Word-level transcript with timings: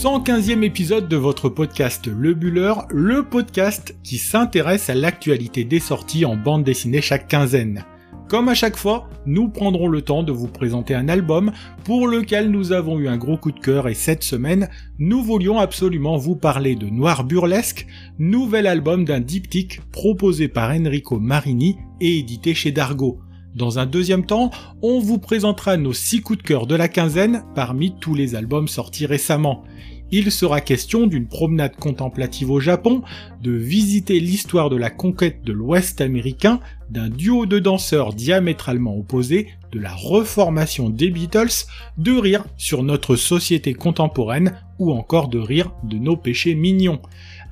115e 0.00 0.62
épisode 0.62 1.08
de 1.08 1.16
votre 1.16 1.48
podcast 1.48 2.06
Le 2.06 2.32
Buller, 2.32 2.72
le 2.90 3.24
podcast 3.24 3.96
qui 4.04 4.16
s'intéresse 4.16 4.88
à 4.90 4.94
l'actualité 4.94 5.64
des 5.64 5.80
sorties 5.80 6.24
en 6.24 6.36
bande 6.36 6.62
dessinée 6.62 7.00
chaque 7.00 7.26
quinzaine. 7.26 7.84
Comme 8.28 8.48
à 8.48 8.54
chaque 8.54 8.76
fois, 8.76 9.10
nous 9.26 9.48
prendrons 9.48 9.88
le 9.88 10.02
temps 10.02 10.22
de 10.22 10.30
vous 10.30 10.46
présenter 10.46 10.94
un 10.94 11.08
album 11.08 11.50
pour 11.82 12.06
lequel 12.06 12.48
nous 12.52 12.70
avons 12.70 13.00
eu 13.00 13.08
un 13.08 13.16
gros 13.16 13.38
coup 13.38 13.50
de 13.50 13.58
cœur 13.58 13.88
et 13.88 13.94
cette 13.94 14.22
semaine, 14.22 14.68
nous 15.00 15.20
voulions 15.20 15.58
absolument 15.58 16.16
vous 16.16 16.36
parler 16.36 16.76
de 16.76 16.86
Noir 16.86 17.24
Burlesque, 17.24 17.84
nouvel 18.20 18.68
album 18.68 19.04
d'un 19.04 19.18
diptyque 19.18 19.80
proposé 19.90 20.46
par 20.46 20.70
Enrico 20.70 21.18
Marini 21.18 21.76
et 22.00 22.18
édité 22.18 22.54
chez 22.54 22.70
Dargo. 22.70 23.18
Dans 23.58 23.80
un 23.80 23.86
deuxième 23.86 24.24
temps, 24.24 24.50
on 24.82 25.00
vous 25.00 25.18
présentera 25.18 25.76
nos 25.76 25.92
6 25.92 26.20
coups 26.20 26.38
de 26.38 26.44
cœur 26.44 26.68
de 26.68 26.76
la 26.76 26.86
quinzaine 26.86 27.42
parmi 27.56 27.92
tous 27.98 28.14
les 28.14 28.36
albums 28.36 28.68
sortis 28.68 29.04
récemment. 29.04 29.64
Il 30.10 30.32
sera 30.32 30.62
question 30.62 31.06
d'une 31.06 31.28
promenade 31.28 31.76
contemplative 31.76 32.50
au 32.50 32.60
Japon, 32.60 33.02
de 33.42 33.52
visiter 33.52 34.20
l'histoire 34.20 34.70
de 34.70 34.76
la 34.76 34.88
conquête 34.88 35.42
de 35.44 35.52
l'Ouest 35.52 36.00
américain, 36.00 36.60
d'un 36.88 37.10
duo 37.10 37.44
de 37.44 37.58
danseurs 37.58 38.14
diamétralement 38.14 38.96
opposés, 38.96 39.48
de 39.70 39.78
la 39.78 39.92
reformation 39.92 40.88
des 40.88 41.10
Beatles, 41.10 41.66
de 41.98 42.12
rire 42.12 42.46
sur 42.56 42.82
notre 42.82 43.16
société 43.16 43.74
contemporaine 43.74 44.58
ou 44.78 44.92
encore 44.92 45.28
de 45.28 45.38
rire 45.38 45.72
de 45.84 45.98
nos 45.98 46.16
péchés 46.16 46.54
mignons. 46.54 47.02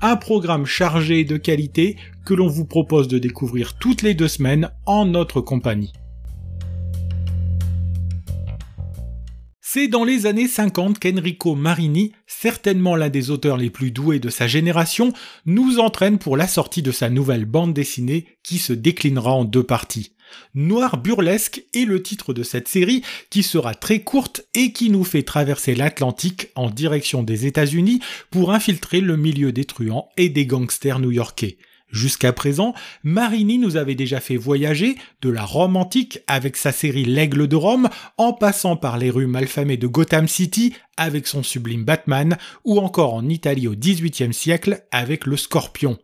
Un 0.01 0.15
programme 0.15 0.65
chargé 0.65 1.25
de 1.25 1.37
qualité 1.37 1.95
que 2.25 2.33
l'on 2.33 2.47
vous 2.47 2.65
propose 2.65 3.07
de 3.07 3.19
découvrir 3.19 3.77
toutes 3.77 4.01
les 4.01 4.15
deux 4.15 4.27
semaines 4.27 4.71
en 4.87 5.05
notre 5.05 5.41
compagnie. 5.41 5.93
C'est 9.69 9.89
dans 9.89 10.05
les 10.05 10.27
années 10.27 10.47
50 10.47 10.97
qu'Enrico 10.97 11.53
Marini, 11.53 12.13
certainement 12.25 12.95
l'un 12.95 13.09
des 13.09 13.31
auteurs 13.31 13.57
les 13.57 13.69
plus 13.69 13.91
doués 13.91 14.19
de 14.19 14.29
sa 14.29 14.47
génération, 14.47 15.11
nous 15.45 15.79
entraîne 15.79 16.19
pour 16.19 16.37
la 16.37 16.47
sortie 16.47 16.81
de 16.81 16.93
sa 16.93 17.09
nouvelle 17.09 17.43
bande 17.43 17.73
dessinée 17.73 18.27
qui 18.43 18.59
se 18.59 18.71
déclinera 18.71 19.33
en 19.33 19.43
deux 19.43 19.63
parties. 19.63 20.13
Noir 20.55 20.95
burlesque 20.95 21.65
est 21.73 21.83
le 21.83 22.01
titre 22.01 22.33
de 22.33 22.43
cette 22.43 22.69
série 22.69 23.03
qui 23.29 23.43
sera 23.43 23.75
très 23.75 23.99
courte 23.99 24.47
et 24.53 24.71
qui 24.71 24.89
nous 24.89 25.03
fait 25.03 25.23
traverser 25.23 25.75
l'Atlantique 25.75 26.47
en 26.55 26.69
direction 26.69 27.21
des 27.21 27.45
États-Unis 27.45 27.99
pour 28.31 28.53
infiltrer 28.53 29.01
le 29.01 29.17
milieu 29.17 29.51
des 29.51 29.65
truands 29.65 30.07
et 30.15 30.29
des 30.29 30.45
gangsters 30.45 30.99
new-yorkais. 30.99 31.57
Jusqu'à 31.89 32.33
présent, 32.33 32.73
Marini 33.03 33.57
nous 33.59 33.77
avait 33.77 33.95
déjà 33.95 34.19
fait 34.19 34.35
voyager 34.35 34.97
de 35.21 35.29
la 35.29 35.45
Rome 35.45 35.77
antique 35.77 36.19
avec 36.27 36.57
sa 36.57 36.73
série 36.73 37.05
L'Aigle 37.05 37.47
de 37.47 37.55
Rome, 37.55 37.87
en 38.17 38.33
passant 38.33 38.75
par 38.75 38.97
les 38.97 39.09
rues 39.09 39.25
malfamées 39.25 39.77
de 39.77 39.87
Gotham 39.87 40.27
City 40.27 40.73
avec 40.97 41.27
son 41.27 41.43
sublime 41.43 41.85
Batman, 41.85 42.37
ou 42.65 42.79
encore 42.79 43.13
en 43.13 43.29
Italie 43.29 43.69
au 43.69 43.75
XVIIIe 43.75 44.33
siècle 44.33 44.83
avec 44.91 45.25
le 45.25 45.37
Scorpion. 45.37 45.97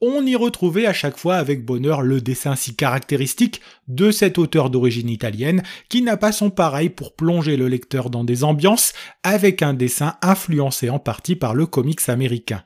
On 0.00 0.26
y 0.26 0.34
retrouvait 0.34 0.86
à 0.86 0.92
chaque 0.92 1.18
fois 1.18 1.36
avec 1.36 1.64
bonheur 1.64 2.02
le 2.02 2.20
dessin 2.20 2.56
si 2.56 2.74
caractéristique 2.74 3.60
de 3.86 4.10
cet 4.10 4.38
auteur 4.38 4.70
d'origine 4.70 5.08
italienne 5.08 5.62
qui 5.88 6.02
n'a 6.02 6.16
pas 6.16 6.32
son 6.32 6.50
pareil 6.50 6.88
pour 6.88 7.14
plonger 7.14 7.56
le 7.56 7.68
lecteur 7.68 8.10
dans 8.10 8.24
des 8.24 8.42
ambiances 8.42 8.92
avec 9.22 9.62
un 9.62 9.74
dessin 9.74 10.16
influencé 10.20 10.90
en 10.90 10.98
partie 10.98 11.36
par 11.36 11.54
le 11.54 11.66
comics 11.66 12.08
américain. 12.08 12.64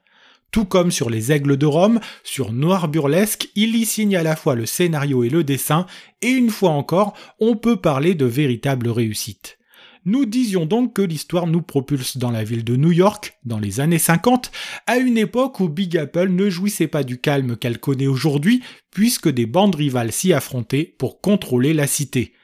Tout 0.53 0.67
comme 0.67 0.91
sur 0.91 1.09
les 1.09 1.33
Aigles 1.33 1.57
de 1.57 1.65
Rome, 1.65 1.99
sur 2.25 2.53
Noir 2.53 2.89
Burlesque, 2.89 3.49
il 3.57 3.75
y 3.75 3.87
signe 3.87 4.17
à 4.17 4.23
la 4.23 4.37
fois 4.37 4.55
le 4.55 4.67
scénario 4.67 5.25
et 5.25 5.31
le 5.31 5.45
dessin, 5.45 5.87
et 6.21 6.29
une 6.29 6.51
fois 6.51 6.71
encore, 6.71 7.15
on 7.41 7.57
peut 7.57 7.77
parler 7.77 8.15
de 8.15 8.27
véritable 8.27 8.91
réussite. 8.91 9.59
Nous 10.05 10.27
disions 10.27 10.67
donc 10.67 10.95
que 10.95 11.01
l'histoire 11.01 11.47
nous 11.47 11.63
propulse 11.63 12.19
dans 12.19 12.31
la 12.31 12.45
ville 12.45 12.65
de 12.65 12.77
New 12.77 12.93
York, 12.93 13.39
dans 13.47 13.59
les 13.59 13.81
années 13.81 13.99
50, 13.99 14.53
à 14.87 14.99
une 14.99 15.17
époque 15.17 15.59
où 15.61 15.71
Big 15.71 15.97
Apple 15.97 16.29
ne 16.29 16.51
jouissait 16.51 16.87
pas 16.87 17.03
du 17.03 17.19
calme 17.19 17.57
qu'elle 17.57 17.79
connaît 17.79 18.07
aujourd'hui, 18.07 18.63
puisque 18.91 19.31
des 19.31 19.47
bandes 19.47 19.77
rivales 19.77 20.13
s'y 20.13 20.35
affrontaient 20.35 20.95
pour 20.99 21.23
contrôler 21.23 21.73
la 21.73 21.87
cité. 21.87 22.35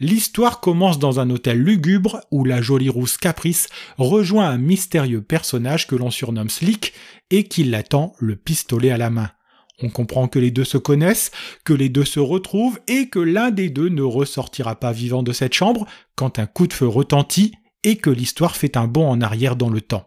L'histoire 0.00 0.60
commence 0.60 1.00
dans 1.00 1.18
un 1.18 1.28
hôtel 1.28 1.60
lugubre 1.60 2.20
où 2.30 2.44
la 2.44 2.62
jolie 2.62 2.88
rousse 2.88 3.16
Caprice 3.16 3.68
rejoint 3.96 4.48
un 4.48 4.56
mystérieux 4.56 5.22
personnage 5.22 5.88
que 5.88 5.96
l'on 5.96 6.12
surnomme 6.12 6.50
Slick 6.50 6.92
et 7.30 7.44
qui 7.44 7.64
l'attend 7.64 8.14
le 8.20 8.36
pistolet 8.36 8.92
à 8.92 8.96
la 8.96 9.10
main. 9.10 9.30
On 9.82 9.88
comprend 9.88 10.28
que 10.28 10.38
les 10.38 10.52
deux 10.52 10.64
se 10.64 10.78
connaissent, 10.78 11.32
que 11.64 11.72
les 11.72 11.88
deux 11.88 12.04
se 12.04 12.20
retrouvent 12.20 12.78
et 12.86 13.08
que 13.08 13.18
l'un 13.18 13.50
des 13.50 13.70
deux 13.70 13.88
ne 13.88 14.02
ressortira 14.02 14.76
pas 14.76 14.92
vivant 14.92 15.24
de 15.24 15.32
cette 15.32 15.54
chambre 15.54 15.84
quand 16.14 16.38
un 16.38 16.46
coup 16.46 16.68
de 16.68 16.72
feu 16.72 16.86
retentit 16.86 17.54
et 17.82 17.96
que 17.96 18.10
l'histoire 18.10 18.56
fait 18.56 18.76
un 18.76 18.86
bond 18.86 19.08
en 19.08 19.20
arrière 19.20 19.56
dans 19.56 19.70
le 19.70 19.80
temps. 19.80 20.06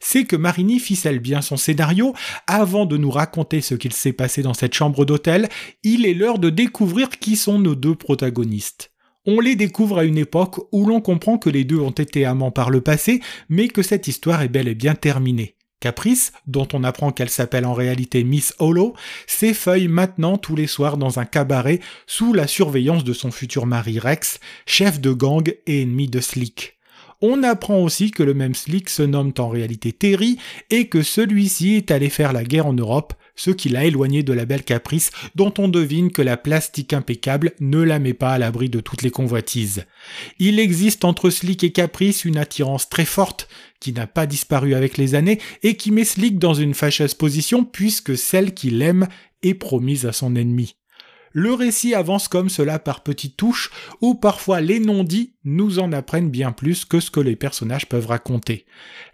C'est 0.00 0.24
que 0.24 0.36
Marini 0.36 0.80
ficelle 0.80 1.20
bien 1.20 1.42
son 1.42 1.56
scénario. 1.56 2.12
Avant 2.48 2.86
de 2.86 2.96
nous 2.96 3.10
raconter 3.10 3.60
ce 3.60 3.74
qu'il 3.74 3.92
s'est 3.92 4.12
passé 4.12 4.42
dans 4.42 4.54
cette 4.54 4.74
chambre 4.74 5.04
d'hôtel, 5.04 5.48
il 5.84 6.06
est 6.06 6.14
l'heure 6.14 6.40
de 6.40 6.50
découvrir 6.50 7.08
qui 7.08 7.36
sont 7.36 7.58
nos 7.58 7.74
deux 7.76 7.94
protagonistes. 7.94 8.92
On 9.30 9.40
les 9.40 9.56
découvre 9.56 9.98
à 9.98 10.04
une 10.04 10.16
époque 10.16 10.58
où 10.72 10.86
l'on 10.86 11.02
comprend 11.02 11.36
que 11.36 11.50
les 11.50 11.64
deux 11.64 11.78
ont 11.78 11.90
été 11.90 12.24
amants 12.24 12.50
par 12.50 12.70
le 12.70 12.80
passé, 12.80 13.20
mais 13.50 13.68
que 13.68 13.82
cette 13.82 14.08
histoire 14.08 14.40
est 14.40 14.48
bel 14.48 14.68
et 14.68 14.74
bien 14.74 14.94
terminée. 14.94 15.54
Caprice, 15.80 16.32
dont 16.46 16.66
on 16.72 16.82
apprend 16.82 17.12
qu'elle 17.12 17.28
s'appelle 17.28 17.66
en 17.66 17.74
réalité 17.74 18.24
Miss 18.24 18.54
Hollow, 18.58 18.94
s'effeuille 19.26 19.86
maintenant 19.86 20.38
tous 20.38 20.56
les 20.56 20.66
soirs 20.66 20.96
dans 20.96 21.18
un 21.18 21.26
cabaret 21.26 21.80
sous 22.06 22.32
la 22.32 22.46
surveillance 22.46 23.04
de 23.04 23.12
son 23.12 23.30
futur 23.30 23.66
mari 23.66 23.98
Rex, 23.98 24.40
chef 24.64 24.98
de 24.98 25.12
gang 25.12 25.46
et 25.66 25.82
ennemi 25.82 26.08
de 26.08 26.20
Slick. 26.20 26.78
On 27.20 27.42
apprend 27.42 27.82
aussi 27.82 28.12
que 28.12 28.22
le 28.22 28.32
même 28.32 28.54
Slick 28.54 28.88
se 28.88 29.02
nomme 29.02 29.34
en 29.38 29.50
réalité 29.50 29.92
Terry 29.92 30.38
et 30.70 30.88
que 30.88 31.02
celui-ci 31.02 31.74
est 31.74 31.90
allé 31.90 32.08
faire 32.08 32.32
la 32.32 32.44
guerre 32.44 32.66
en 32.66 32.72
Europe, 32.72 33.12
ce 33.38 33.50
qui 33.50 33.70
l'a 33.70 33.86
éloigné 33.86 34.22
de 34.22 34.34
la 34.34 34.44
belle 34.44 34.64
Caprice, 34.64 35.10
dont 35.34 35.54
on 35.56 35.68
devine 35.68 36.12
que 36.12 36.20
la 36.20 36.36
plastique 36.36 36.92
impeccable 36.92 37.52
ne 37.60 37.80
la 37.80 37.98
met 37.98 38.12
pas 38.12 38.32
à 38.32 38.38
l'abri 38.38 38.68
de 38.68 38.80
toutes 38.80 39.02
les 39.02 39.10
convoitises. 39.10 39.86
Il 40.38 40.58
existe 40.58 41.06
entre 41.06 41.30
Slick 41.30 41.64
et 41.64 41.72
Caprice 41.72 42.26
une 42.26 42.36
attirance 42.36 42.90
très 42.90 43.06
forte, 43.06 43.48
qui 43.80 43.92
n'a 43.92 44.06
pas 44.06 44.26
disparu 44.26 44.74
avec 44.74 44.98
les 44.98 45.14
années, 45.14 45.40
et 45.62 45.76
qui 45.76 45.92
met 45.92 46.04
Slick 46.04 46.38
dans 46.38 46.54
une 46.54 46.74
fâcheuse 46.74 47.14
position 47.14 47.64
puisque 47.64 48.18
celle 48.18 48.52
qu'il 48.52 48.82
aime 48.82 49.06
est 49.42 49.54
promise 49.54 50.04
à 50.04 50.12
son 50.12 50.34
ennemi. 50.34 50.74
Le 51.32 51.52
récit 51.52 51.94
avance 51.94 52.28
comme 52.28 52.48
cela 52.48 52.78
par 52.78 53.02
petites 53.02 53.36
touches, 53.36 53.70
où 54.00 54.14
parfois 54.14 54.60
les 54.60 54.80
non-dits 54.80 55.34
nous 55.44 55.78
en 55.78 55.92
apprennent 55.92 56.30
bien 56.30 56.52
plus 56.52 56.84
que 56.84 57.00
ce 57.00 57.10
que 57.10 57.20
les 57.20 57.36
personnages 57.36 57.88
peuvent 57.88 58.06
raconter. 58.06 58.66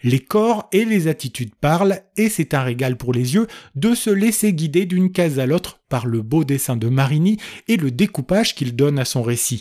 Les 0.03 0.21
corps 0.21 0.69
et 0.73 0.85
les 0.85 1.09
attitudes 1.09 1.55
parlent, 1.55 2.01
et 2.17 2.29
c'est 2.29 2.55
un 2.55 2.63
régal 2.63 2.97
pour 2.97 3.13
les 3.13 3.35
yeux 3.35 3.47
de 3.75 3.95
se 3.95 4.11
laisser 4.11 4.53
guider 4.53 4.87
d'une 4.87 5.13
case 5.13 5.39
à 5.39 5.47
l'autre 5.47 5.81
par 5.89 6.07
le 6.07 6.23
beau 6.23 6.45
dessin 6.45 6.77
de 6.77 6.89
Marini 6.89 7.39
et 7.69 7.77
le 7.77 7.91
découpage 7.91 8.55
qu'il 8.55 8.77
donne 8.77 8.99
à 8.99 9.05
son 9.05 9.23
récit. 9.23 9.61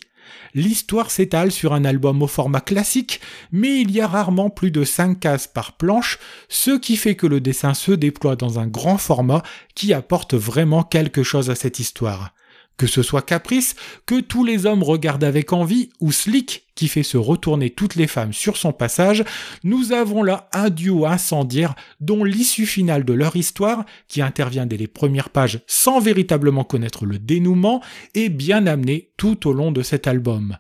L'histoire 0.53 1.11
s'étale 1.11 1.51
sur 1.51 1.73
un 1.73 1.85
album 1.85 2.21
au 2.21 2.27
format 2.27 2.61
classique, 2.61 3.19
mais 3.51 3.81
il 3.81 3.91
y 3.91 4.01
a 4.01 4.07
rarement 4.07 4.49
plus 4.49 4.71
de 4.71 4.83
5 4.83 5.19
cases 5.19 5.47
par 5.47 5.73
planche, 5.73 6.19
ce 6.47 6.77
qui 6.77 6.95
fait 6.95 7.15
que 7.15 7.27
le 7.27 7.41
dessin 7.41 7.73
se 7.73 7.91
déploie 7.91 8.35
dans 8.35 8.59
un 8.59 8.67
grand 8.67 8.97
format 8.97 9.43
qui 9.75 9.93
apporte 9.93 10.33
vraiment 10.33 10.83
quelque 10.83 11.23
chose 11.23 11.49
à 11.49 11.55
cette 11.55 11.79
histoire. 11.79 12.33
Que 12.77 12.87
ce 12.87 13.03
soit 13.03 13.21
Caprice, 13.21 13.75
que 14.05 14.19
tous 14.19 14.43
les 14.43 14.65
hommes 14.65 14.83
regardent 14.83 15.23
avec 15.23 15.53
envie, 15.53 15.89
ou 15.99 16.11
Slick, 16.11 16.65
qui 16.75 16.87
fait 16.87 17.03
se 17.03 17.17
retourner 17.17 17.69
toutes 17.69 17.95
les 17.95 18.07
femmes 18.07 18.33
sur 18.33 18.57
son 18.57 18.73
passage, 18.73 19.23
nous 19.63 19.91
avons 19.91 20.23
là 20.23 20.49
un 20.53 20.69
duo 20.69 21.05
incendiaire 21.05 21.75
dont 21.99 22.23
l'issue 22.23 22.65
finale 22.65 23.05
de 23.05 23.13
leur 23.13 23.35
histoire, 23.35 23.85
qui 24.07 24.21
intervient 24.21 24.65
dès 24.65 24.77
les 24.77 24.87
premières 24.87 25.29
pages 25.29 25.61
sans 25.67 25.99
véritablement 25.99 26.63
connaître 26.63 27.05
le 27.05 27.19
dénouement, 27.19 27.81
est 28.15 28.29
bien 28.29 28.65
amenée 28.65 29.11
tout 29.17 29.47
au 29.47 29.53
long 29.53 29.71
de 29.71 29.83
cet 29.83 30.07
album 30.07 30.57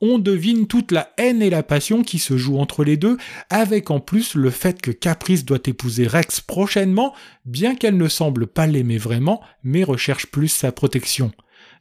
on 0.00 0.18
devine 0.18 0.66
toute 0.66 0.92
la 0.92 1.10
haine 1.16 1.42
et 1.42 1.50
la 1.50 1.62
passion 1.62 2.02
qui 2.02 2.18
se 2.18 2.36
jouent 2.36 2.58
entre 2.58 2.84
les 2.84 2.96
deux, 2.96 3.16
avec 3.50 3.90
en 3.90 4.00
plus 4.00 4.34
le 4.34 4.50
fait 4.50 4.80
que 4.80 4.90
Caprice 4.90 5.44
doit 5.44 5.58
épouser 5.64 6.06
Rex 6.06 6.40
prochainement, 6.40 7.14
bien 7.44 7.74
qu'elle 7.74 7.96
ne 7.96 8.08
semble 8.08 8.46
pas 8.46 8.66
l'aimer 8.66 8.98
vraiment, 8.98 9.40
mais 9.62 9.84
recherche 9.84 10.26
plus 10.26 10.48
sa 10.48 10.72
protection. 10.72 11.32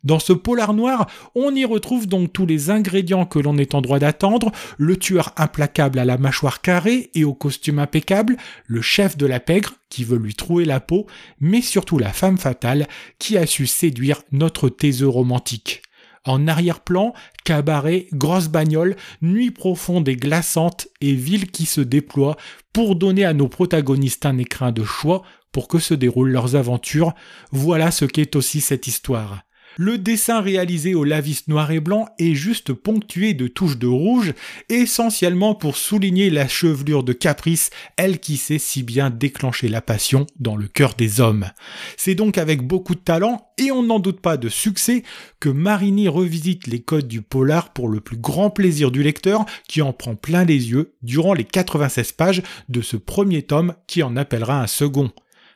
Dans 0.04 0.20
ce 0.20 0.34
polar 0.34 0.74
noir, 0.74 1.08
on 1.34 1.56
y 1.56 1.64
retrouve 1.64 2.08
donc 2.08 2.34
tous 2.34 2.46
les 2.46 2.70
ingrédients 2.70 3.26
que 3.26 3.40
l'on 3.40 3.58
est 3.58 3.74
en 3.74 3.82
droit 3.82 4.00
d'attendre, 4.00 4.52
le 4.78 4.98
tueur 4.98 5.32
implacable 5.38 5.98
à 5.98 6.06
la 6.06 6.18
mâchoire 6.18 6.62
carrée 6.62 7.10
et 7.14 7.24
au 7.24 7.34
costume 7.34 7.80
impeccable, 7.80 8.36
le 8.68 8.82
chef 8.82 9.18
de 9.18 9.26
la 9.26 9.40
pègre 9.40 9.76
qui 9.90 10.04
veut 10.04 10.18
lui 10.18 10.36
trouer 10.36 10.66
la 10.66 10.82
peau, 10.82 11.08
mais 11.40 11.62
surtout 11.62 11.98
la 11.98 12.12
femme 12.12 12.38
fatale 12.38 12.88
qui 13.18 13.38
a 13.38 13.46
su 13.46 13.66
séduire 13.66 14.22
notre 14.34 14.68
taiseux 14.68 15.08
romantique. 15.08 15.84
En 16.26 16.48
arrière-plan, 16.48 17.14
cabaret, 17.44 18.08
grosse 18.14 18.48
bagnole, 18.48 18.96
nuit 19.22 19.52
profonde 19.52 20.08
et 20.08 20.16
glaçante 20.16 20.88
et 21.02 21.14
ville 21.14 21.52
qui 21.52 21.66
se 21.66 21.82
déploie 21.82 22.38
pour 22.74 22.96
donner 22.96 23.26
à 23.26 23.34
nos 23.34 23.50
protagonistes 23.50 24.26
un 24.26 24.38
écrin 24.38 24.72
de 24.72 24.84
choix 24.84 25.24
pour 25.52 25.68
que 25.68 25.80
se 25.80 25.94
déroulent 25.94 26.32
leurs 26.32 26.56
aventures. 26.56 27.14
Voilà 27.52 27.92
ce 27.92 28.06
qu'est 28.06 28.36
aussi 28.36 28.62
cette 28.62 28.88
histoire. 28.88 29.44
Le 29.78 29.98
dessin 29.98 30.40
réalisé 30.40 30.94
au 30.94 31.04
lavis 31.04 31.44
noir 31.48 31.72
et 31.72 31.80
blanc 31.80 32.08
est 32.20 32.36
juste 32.36 32.74
ponctué 32.74 33.34
de 33.34 33.48
touches 33.48 33.78
de 33.78 33.88
rouge, 33.88 34.34
essentiellement 34.70 35.56
pour 35.56 35.78
souligner 35.78 36.30
la 36.30 36.48
chevelure 36.48 37.04
de 37.04 37.14
Caprice, 37.14 37.72
elle 37.98 38.20
qui 38.20 38.38
sait 38.38 38.60
si 38.60 38.84
bien 38.84 39.10
déclencher 39.10 39.70
la 39.70 39.82
passion 39.82 40.28
dans 40.40 40.56
le 40.56 40.68
cœur 40.68 40.94
des 40.94 41.22
hommes. 41.22 41.50
C'est 41.98 42.16
donc 42.16 42.38
avec 42.38 42.62
beaucoup 42.62 42.94
de 42.94 43.00
talent, 43.00 43.50
et 43.58 43.72
on 43.72 43.84
n'en 43.84 44.00
doute 44.00 44.22
pas 44.22 44.38
de 44.38 44.50
succès, 44.50 45.04
que 45.40 45.50
Marini 45.50 46.08
revisite 46.08 46.68
les 46.68 46.82
codes 46.82 47.08
du 47.08 47.22
polar 47.22 47.74
pour 47.74 47.90
le 47.90 48.00
plus 48.00 48.18
grand 48.18 48.50
plaisir 48.50 48.92
du 48.92 49.02
lecteur 49.02 49.46
qui 49.68 49.82
en 49.82 49.94
prend 49.94 50.16
plein 50.16 50.46
les 50.46 50.70
yeux 50.70 50.94
durant 51.02 51.34
les 51.34 51.46
96 51.46 52.12
pages 52.12 52.44
de 52.70 52.82
ce 52.82 52.98
premier 52.98 53.42
tome 53.42 53.74
qui 53.88 54.04
en 54.04 54.16
appellera 54.16 54.62
un 54.62 54.68
second. 54.68 55.12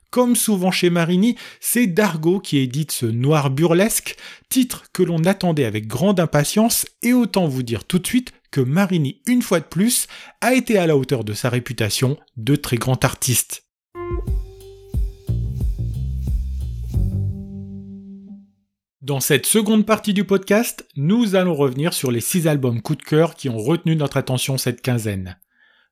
Comme 0.10 0.36
souvent 0.36 0.72
chez 0.72 0.90
Marini, 0.90 1.36
c'est 1.60 1.88
Dargo 1.88 2.40
qui 2.40 2.58
édite 2.60 2.92
ce 2.92 3.06
noir 3.06 3.50
burlesque, 3.50 4.16
titre 4.50 4.86
que 4.94 5.04
l'on 5.04 5.26
attendait 5.26 5.66
avec 5.66 5.88
grande 5.88 6.20
impatience, 6.20 6.86
et 7.02 7.14
autant 7.14 7.48
vous 7.48 7.64
dire 7.64 7.84
tout 7.84 8.00
de 8.00 8.08
suite 8.08 8.32
que 8.50 8.62
Marini, 8.62 9.22
une 9.28 9.42
fois 9.42 9.60
de 9.60 9.66
plus, 9.66 10.08
a 10.40 10.54
été 10.54 10.78
à 10.78 10.88
la 10.88 10.96
hauteur 10.96 11.26
de 11.26 11.34
sa 11.34 11.50
réputation 11.50 12.18
de 12.38 12.56
très 12.56 12.78
grand 12.78 13.04
artiste. 13.04 13.66
Dans 19.02 19.20
cette 19.20 19.46
seconde 19.46 19.86
partie 19.86 20.14
du 20.14 20.24
podcast, 20.24 20.86
nous 20.96 21.36
allons 21.36 21.54
revenir 21.54 21.94
sur 21.94 22.12
les 22.12 22.20
six 22.20 22.48
albums 22.48 22.82
coup 22.82 22.96
de 22.96 23.04
cœur 23.04 23.36
qui 23.36 23.48
ont 23.50 23.58
retenu 23.58 23.96
notre 23.96 24.18
attention 24.18 24.58
cette 24.58 24.82
quinzaine. 24.82 25.38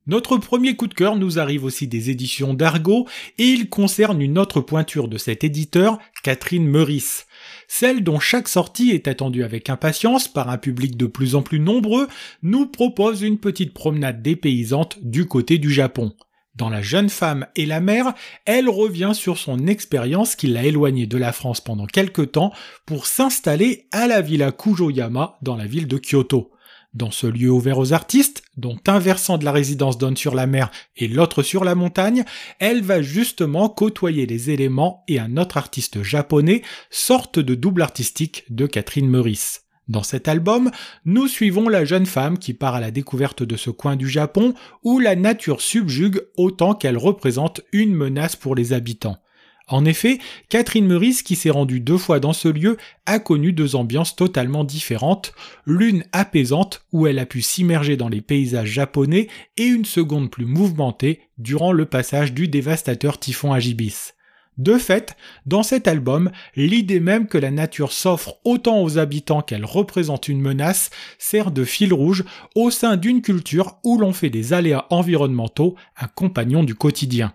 Notre 0.07 0.37
premier 0.37 0.75
coup 0.75 0.85
de 0.85 0.93
cœur 0.93 1.15
nous 1.15 1.39
arrive 1.39 1.63
aussi 1.63 1.87
des 1.87 2.11
éditions 2.11 2.53
d'Argo 2.53 3.07
et 3.39 3.45
il 3.45 3.69
concerne 3.69 4.21
une 4.21 4.37
autre 4.37 4.61
pointure 4.61 5.07
de 5.07 5.17
cet 5.17 5.43
éditeur, 5.43 5.97
Catherine 6.21 6.67
Meurice. 6.67 7.25
Celle 7.67 8.03
dont 8.03 8.19
chaque 8.19 8.47
sortie 8.47 8.91
est 8.91 9.07
attendue 9.07 9.43
avec 9.43 9.67
impatience 9.67 10.27
par 10.27 10.49
un 10.49 10.59
public 10.59 10.95
de 10.95 11.07
plus 11.07 11.33
en 11.33 11.41
plus 11.41 11.59
nombreux, 11.59 12.07
nous 12.43 12.67
propose 12.67 13.23
une 13.23 13.39
petite 13.39 13.73
promenade 13.73 14.21
dépaysante 14.21 14.99
du 15.01 15.25
côté 15.25 15.57
du 15.57 15.71
Japon. 15.71 16.13
Dans 16.55 16.69
La 16.69 16.83
jeune 16.83 17.09
femme 17.09 17.47
et 17.55 17.65
la 17.65 17.81
mère, 17.81 18.13
elle 18.45 18.69
revient 18.69 19.11
sur 19.13 19.39
son 19.39 19.65
expérience 19.65 20.35
qui 20.35 20.45
l'a 20.45 20.65
éloignée 20.65 21.07
de 21.07 21.17
la 21.17 21.33
France 21.33 21.61
pendant 21.61 21.87
quelque 21.87 22.21
temps 22.21 22.53
pour 22.85 23.07
s'installer 23.07 23.87
à 23.91 24.05
la 24.05 24.21
villa 24.21 24.51
Kujoyama 24.51 25.37
dans 25.41 25.55
la 25.55 25.65
ville 25.65 25.87
de 25.87 25.97
Kyoto. 25.97 26.51
Dans 26.95 27.11
ce 27.11 27.27
lieu 27.27 27.51
ouvert 27.51 27.77
aux 27.77 27.91
artistes, 27.91 28.41
dont 28.55 28.77
un 28.87 28.99
versant 28.99 29.37
de 29.37 29.43
la 29.43 29.51
résidence 29.51 29.97
donne 29.97 30.15
sur 30.15 30.33
la 30.33 30.47
mer 30.47 30.71
et 30.95 31.09
l'autre 31.09 31.43
sur 31.43 31.65
la 31.65 31.75
montagne, 31.75 32.23
elle 32.59 32.81
va 32.81 33.01
justement 33.01 33.67
côtoyer 33.67 34.25
les 34.25 34.49
éléments 34.49 35.03
et 35.09 35.19
un 35.19 35.35
autre 35.35 35.57
artiste 35.57 36.03
japonais, 36.03 36.61
sorte 36.89 37.37
de 37.37 37.53
double 37.53 37.81
artistique 37.81 38.45
de 38.49 38.65
Catherine 38.65 39.09
Meurice. 39.09 39.63
Dans 39.89 40.03
cet 40.03 40.29
album, 40.29 40.71
nous 41.03 41.27
suivons 41.27 41.67
la 41.67 41.83
jeune 41.83 42.05
femme 42.05 42.39
qui 42.39 42.53
part 42.53 42.75
à 42.75 42.79
la 42.79 42.91
découverte 42.91 43.43
de 43.43 43.57
ce 43.57 43.71
coin 43.71 43.97
du 43.97 44.07
Japon 44.07 44.53
où 44.81 44.99
la 44.99 45.17
nature 45.17 45.59
subjugue 45.59 46.21
autant 46.37 46.75
qu'elle 46.75 46.97
représente 46.97 47.59
une 47.73 47.93
menace 47.93 48.37
pour 48.37 48.55
les 48.55 48.71
habitants. 48.71 49.17
En 49.67 49.83
effet, 49.83 50.19
Catherine 50.49 50.85
Meurice, 50.85 51.23
qui 51.23 51.35
s'est 51.35 51.49
rendue 51.49 51.79
deux 51.79 51.97
fois 51.97 52.19
dans 52.19 52.33
ce 52.33 52.47
lieu, 52.47 52.77
a 53.07 53.17
connu 53.17 53.51
deux 53.51 53.75
ambiances 53.75 54.15
totalement 54.15 54.63
différentes, 54.63 55.33
l'une 55.65 56.03
apaisante 56.11 56.85
où 56.91 57.07
elle 57.07 57.17
a 57.17 57.25
pu 57.25 57.41
s'immerger 57.41 57.97
dans 57.97 58.09
les 58.09 58.21
paysages 58.21 58.69
japonais 58.69 59.27
et 59.57 59.65
une 59.65 59.85
seconde 59.85 60.29
plus 60.29 60.45
mouvementée 60.45 61.21
durant 61.39 61.71
le 61.71 61.85
passage 61.85 62.33
du 62.33 62.47
dévastateur 62.47 63.19
typhon 63.19 63.53
Agibis. 63.53 64.11
De 64.59 64.77
fait, 64.77 65.17
dans 65.47 65.63
cet 65.63 65.87
album, 65.87 66.31
l'idée 66.55 66.99
même 66.99 67.27
que 67.27 67.37
la 67.39 67.51
nature 67.51 67.91
s'offre 67.91 68.35
autant 68.45 68.83
aux 68.83 68.99
habitants 68.99 69.41
qu'elle 69.41 69.65
représente 69.65 70.29
une 70.29 70.39
menace 70.39 70.91
sert 71.17 71.51
de 71.51 71.65
fil 71.65 71.91
rouge 71.91 72.23
au 72.53 72.69
sein 72.69 72.97
d'une 72.97 73.21
culture 73.21 73.79
où 73.83 73.97
l'on 73.97 74.13
fait 74.13 74.29
des 74.29 74.53
aléas 74.53 74.85
environnementaux 74.91 75.75
un 75.99 76.07
compagnon 76.07 76.63
du 76.63 76.75
quotidien 76.75 77.33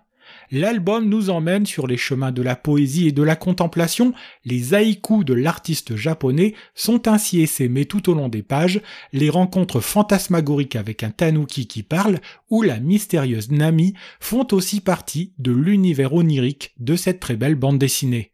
l'album 0.51 1.07
nous 1.07 1.29
emmène 1.29 1.65
sur 1.65 1.87
les 1.87 1.97
chemins 1.97 2.31
de 2.31 2.41
la 2.41 2.55
poésie 2.55 3.07
et 3.07 3.11
de 3.11 3.23
la 3.23 3.35
contemplation. 3.35 4.13
Les 4.45 4.73
haïkus 4.73 5.25
de 5.25 5.33
l'artiste 5.33 5.95
japonais 5.95 6.53
sont 6.75 7.07
ainsi 7.07 7.41
essaimés 7.41 7.85
tout 7.85 8.09
au 8.09 8.13
long 8.13 8.29
des 8.29 8.43
pages, 8.43 8.81
les 9.13 9.29
rencontres 9.29 9.79
fantasmagoriques 9.79 10.75
avec 10.75 11.03
un 11.03 11.11
tanuki 11.11 11.67
qui 11.67 11.83
parle 11.83 12.19
ou 12.49 12.61
la 12.61 12.79
mystérieuse 12.79 13.51
Nami 13.51 13.93
font 14.19 14.47
aussi 14.51 14.81
partie 14.81 15.33
de 15.39 15.51
l'univers 15.51 16.13
onirique 16.13 16.73
de 16.79 16.95
cette 16.95 17.19
très 17.19 17.35
belle 17.35 17.55
bande 17.55 17.79
dessinée. 17.79 18.31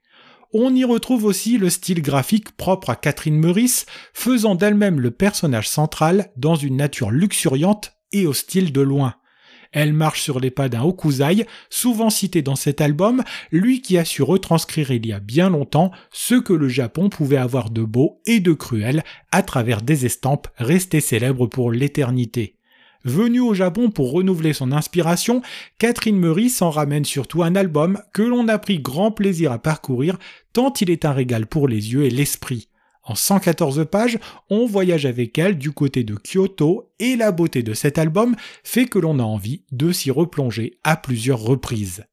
On 0.53 0.73
y 0.73 0.85
retrouve 0.85 1.25
aussi 1.25 1.57
le 1.57 1.69
style 1.69 2.01
graphique 2.01 2.51
propre 2.55 2.89
à 2.89 2.95
Catherine 2.95 3.37
Meurice, 3.37 3.85
faisant 4.13 4.55
d'elle-même 4.55 4.99
le 4.99 5.11
personnage 5.11 5.67
central 5.67 6.31
dans 6.37 6.55
une 6.55 6.77
nature 6.77 7.11
luxuriante 7.11 7.97
et 8.13 8.25
hostile 8.25 8.71
de 8.71 8.81
loin. 8.81 9.15
Elle 9.71 9.93
marche 9.93 10.21
sur 10.21 10.39
les 10.39 10.51
pas 10.51 10.69
d'un 10.69 10.83
Okuzai, 10.83 11.45
souvent 11.69 12.09
cité 12.09 12.41
dans 12.41 12.55
cet 12.55 12.81
album, 12.81 13.23
lui 13.51 13.81
qui 13.81 13.97
a 13.97 14.05
su 14.05 14.23
retranscrire 14.23 14.91
il 14.91 15.05
y 15.05 15.13
a 15.13 15.19
bien 15.19 15.49
longtemps 15.49 15.91
ce 16.11 16.35
que 16.35 16.53
le 16.53 16.69
Japon 16.69 17.09
pouvait 17.09 17.37
avoir 17.37 17.69
de 17.69 17.83
beau 17.83 18.21
et 18.25 18.39
de 18.39 18.53
cruel 18.53 19.03
à 19.31 19.43
travers 19.43 19.81
des 19.81 20.05
estampes 20.05 20.47
restées 20.57 21.01
célèbres 21.01 21.47
pour 21.47 21.71
l'éternité. 21.71 22.57
Venue 23.03 23.39
au 23.39 23.53
Japon 23.53 23.89
pour 23.89 24.11
renouveler 24.11 24.53
son 24.53 24.71
inspiration, 24.71 25.41
Catherine 25.79 26.17
Murray 26.17 26.49
s'en 26.49 26.69
ramène 26.69 27.05
surtout 27.05 27.41
un 27.43 27.55
album 27.55 28.01
que 28.13 28.21
l'on 28.21 28.47
a 28.47 28.57
pris 28.57 28.79
grand 28.79 29.11
plaisir 29.11 29.51
à 29.51 29.59
parcourir 29.59 30.17
tant 30.51 30.73
il 30.81 30.89
est 30.89 31.05
un 31.05 31.13
régal 31.13 31.45
pour 31.45 31.67
les 31.67 31.93
yeux 31.93 32.03
et 32.03 32.09
l'esprit. 32.09 32.67
En 33.07 33.15
114 33.15 33.85
pages, 33.89 34.19
on 34.49 34.65
voyage 34.65 35.05
avec 35.05 35.37
elle 35.37 35.57
du 35.57 35.71
côté 35.71 36.03
de 36.03 36.15
Kyoto 36.15 36.91
et 36.99 37.15
la 37.15 37.31
beauté 37.31 37.63
de 37.63 37.73
cet 37.73 37.97
album 37.97 38.35
fait 38.65 38.85
que 38.85 38.99
l'on 38.99 39.19
a 39.19 39.23
envie 39.23 39.63
de 39.71 39.93
s'y 39.93 40.11
replonger 40.11 40.77
à 40.83 40.97
plusieurs 40.97 41.39
reprises. 41.39 42.03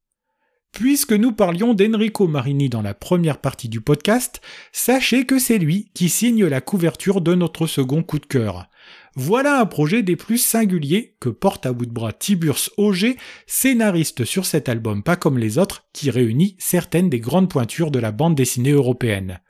Puisque 0.70 1.12
nous 1.12 1.32
parlions 1.32 1.74
d'Enrico 1.74 2.28
Marini 2.28 2.68
dans 2.68 2.82
la 2.82 2.94
première 2.94 3.38
partie 3.38 3.68
du 3.68 3.80
podcast, 3.80 4.40
sachez 4.70 5.26
que 5.26 5.40
c'est 5.40 5.58
lui 5.58 5.90
qui 5.94 6.08
signe 6.08 6.46
la 6.46 6.60
couverture 6.60 7.20
de 7.20 7.34
notre 7.34 7.66
second 7.66 8.04
coup 8.04 8.20
de 8.20 8.26
cœur. 8.26 8.68
Voilà 9.16 9.60
un 9.60 9.66
projet 9.66 10.04
des 10.04 10.16
plus 10.16 10.38
singuliers 10.38 11.16
que 11.18 11.28
porte 11.28 11.66
à 11.66 11.72
bout 11.72 11.86
de 11.86 11.92
bras 11.92 12.12
Tiburce 12.12 12.70
Auger, 12.76 13.16
scénariste 13.48 14.24
sur 14.24 14.46
cet 14.46 14.68
album 14.68 15.02
pas 15.02 15.16
comme 15.16 15.38
les 15.38 15.58
autres, 15.58 15.88
qui 15.92 16.10
réunit 16.10 16.54
certaines 16.60 17.10
des 17.10 17.20
grandes 17.20 17.50
pointures 17.50 17.90
de 17.90 17.98
la 17.98 18.12
bande 18.12 18.36
dessinée 18.36 18.72
européenne. 18.72 19.40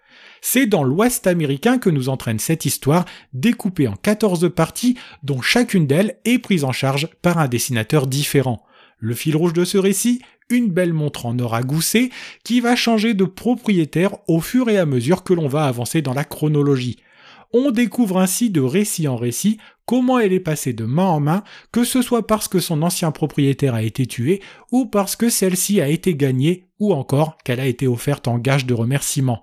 C'est 0.46 0.67
dans 0.67 0.85
l'Ouest 0.85 1.26
américain 1.26 1.79
que 1.79 1.88
nous 1.88 2.11
entraîne 2.11 2.38
cette 2.38 2.67
histoire, 2.67 3.06
découpée 3.32 3.88
en 3.88 3.94
14 3.94 4.52
parties, 4.55 4.94
dont 5.23 5.41
chacune 5.41 5.87
d'elles 5.87 6.19
est 6.26 6.38
prise 6.38 6.65
en 6.65 6.70
charge 6.70 7.08
par 7.22 7.39
un 7.39 7.48
dessinateur 7.48 8.06
différent. 8.06 8.63
Le 8.98 9.15
fil 9.15 9.36
rouge 9.36 9.55
de 9.55 9.65
ce 9.65 9.79
récit, 9.79 10.20
une 10.51 10.69
belle 10.69 10.93
montre 10.93 11.24
en 11.24 11.39
or 11.39 11.55
à 11.55 11.63
gousset, 11.63 12.10
qui 12.44 12.60
va 12.60 12.77
changer 12.77 13.15
de 13.15 13.24
propriétaire 13.24 14.19
au 14.29 14.43
fur 14.43 14.69
et 14.69 14.77
à 14.77 14.84
mesure 14.84 15.24
que 15.24 15.32
l'on 15.32 15.48
va 15.48 15.65
avancer 15.65 16.03
dans 16.03 16.13
la 16.13 16.24
chronologie. 16.24 16.98
On 17.55 17.70
découvre 17.70 18.19
ainsi 18.19 18.51
de 18.51 18.60
récit 18.60 19.08
en 19.08 19.17
récit 19.17 19.56
comment 19.86 20.19
elle 20.19 20.34
est 20.34 20.41
passée 20.41 20.74
de 20.74 20.84
main 20.84 21.06
en 21.06 21.20
main, 21.20 21.43
que 21.72 21.84
ce 21.84 22.03
soit 22.03 22.27
parce 22.27 22.48
que 22.48 22.60
son 22.60 22.82
ancien 22.82 23.13
propriétaire 23.13 23.74
a 23.74 23.82
été 23.82 24.05
tué, 24.05 24.43
ou 24.70 24.84
parce 24.84 25.17
que 25.17 25.31
celle-ci 25.31 25.81
a 25.81 25.89
été 25.89 26.15
gagnée, 26.15 26.69
ou 26.81 26.93
encore 26.93 27.39
qu'elle 27.44 27.60
a 27.60 27.67
été 27.67 27.86
offerte 27.86 28.29
en 28.29 28.36
gage 28.36 28.67
de 28.67 28.74
remerciement 28.74 29.43